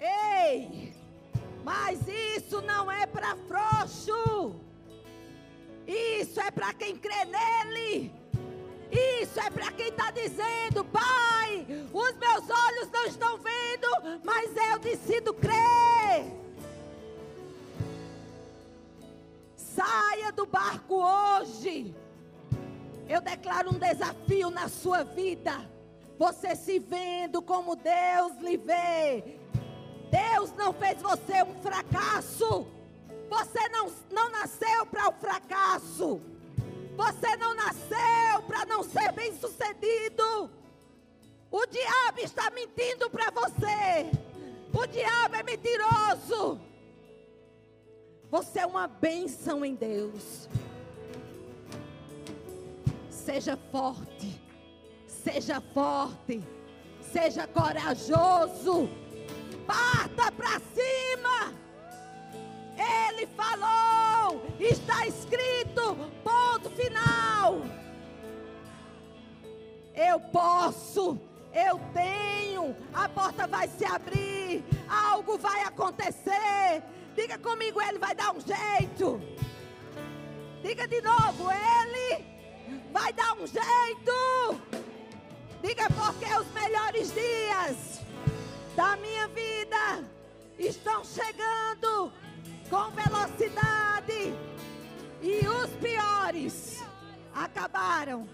[0.00, 0.92] Ei,
[1.64, 4.56] mas isso não é para frouxo.
[5.86, 8.11] Isso é para quem crê nele.
[9.54, 16.32] Para quem está dizendo, Pai, os meus olhos não estão vendo, mas eu decido crer.
[19.56, 21.94] Saia do barco hoje.
[23.08, 25.68] Eu declaro um desafio na sua vida.
[26.18, 29.38] Você se vendo como Deus lhe vê.
[30.10, 32.66] Deus não fez você um fracasso.
[33.28, 36.20] Você não, não nasceu para o fracasso.
[36.96, 40.50] Você não nasceu para não ser bem sucedido.
[41.50, 44.10] O diabo está mentindo para você.
[44.72, 46.60] O diabo é mentiroso.
[48.30, 50.48] Você é uma bênção em Deus.
[53.10, 54.40] Seja forte.
[55.06, 56.42] Seja forte.
[57.12, 58.88] Seja corajoso.
[59.66, 61.61] Parta para cima.
[62.76, 67.62] Ele falou, está escrito, ponto final.
[69.94, 71.18] Eu posso,
[71.52, 76.82] eu tenho, a porta vai se abrir, algo vai acontecer.
[77.14, 79.20] Diga comigo, ele vai dar um jeito.
[80.62, 82.24] Diga de novo, ele
[82.90, 84.60] vai dar um jeito.
[85.62, 88.00] Diga porque os melhores dias
[88.74, 90.04] da minha vida
[90.58, 92.12] estão chegando
[92.72, 94.34] com velocidade.
[95.20, 96.82] E os piores
[97.34, 98.26] acabaram.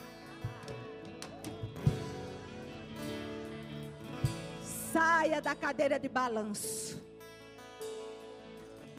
[4.92, 7.02] Saia da cadeira de balanço.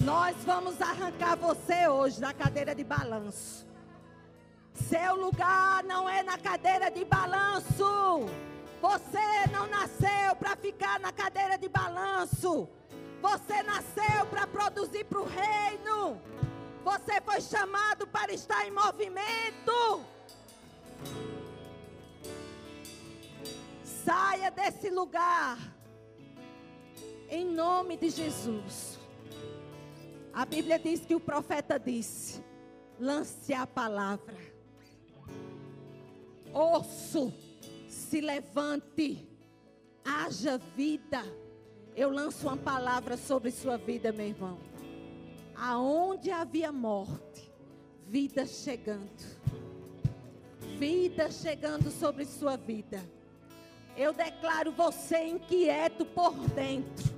[0.01, 3.65] Nós vamos arrancar você hoje da cadeira de balanço.
[4.73, 8.25] Seu lugar não é na cadeira de balanço.
[8.81, 12.69] Você não nasceu para ficar na cadeira de balanço.
[13.22, 16.22] Você nasceu para produzir para o reino.
[16.84, 20.05] Você foi chamado para estar em movimento.
[23.84, 25.57] Saia desse lugar.
[27.30, 28.97] Em nome de Jesus.
[30.34, 32.43] A Bíblia diz que o profeta disse:
[32.99, 34.38] lance a palavra.
[36.53, 37.34] Osso,
[37.88, 39.28] se levante,
[40.03, 41.24] haja vida.
[41.99, 44.57] Eu lanço uma palavra sobre sua vida, meu irmão.
[45.53, 47.51] Aonde havia morte,
[48.07, 49.21] vida chegando.
[50.77, 53.03] Vida chegando sobre sua vida.
[53.97, 57.13] Eu declaro você inquieto por dentro.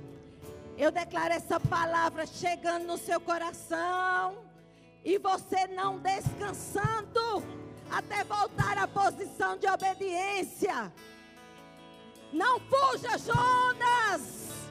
[0.76, 4.36] Eu declaro essa palavra chegando no seu coração.
[5.04, 7.40] E você não descansando
[7.88, 10.92] até voltar à posição de obediência.
[12.32, 14.61] Não fuja, Jonas!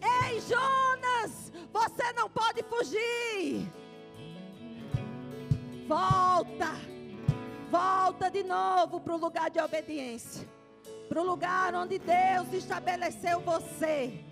[0.00, 1.52] Ei, Jonas!
[1.72, 3.70] Você não pode fugir!
[5.86, 6.72] Volta!
[7.70, 10.48] Volta de novo para o lugar de obediência
[11.08, 14.22] para o lugar onde Deus estabeleceu você.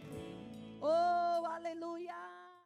[0.81, 1.47] Oh,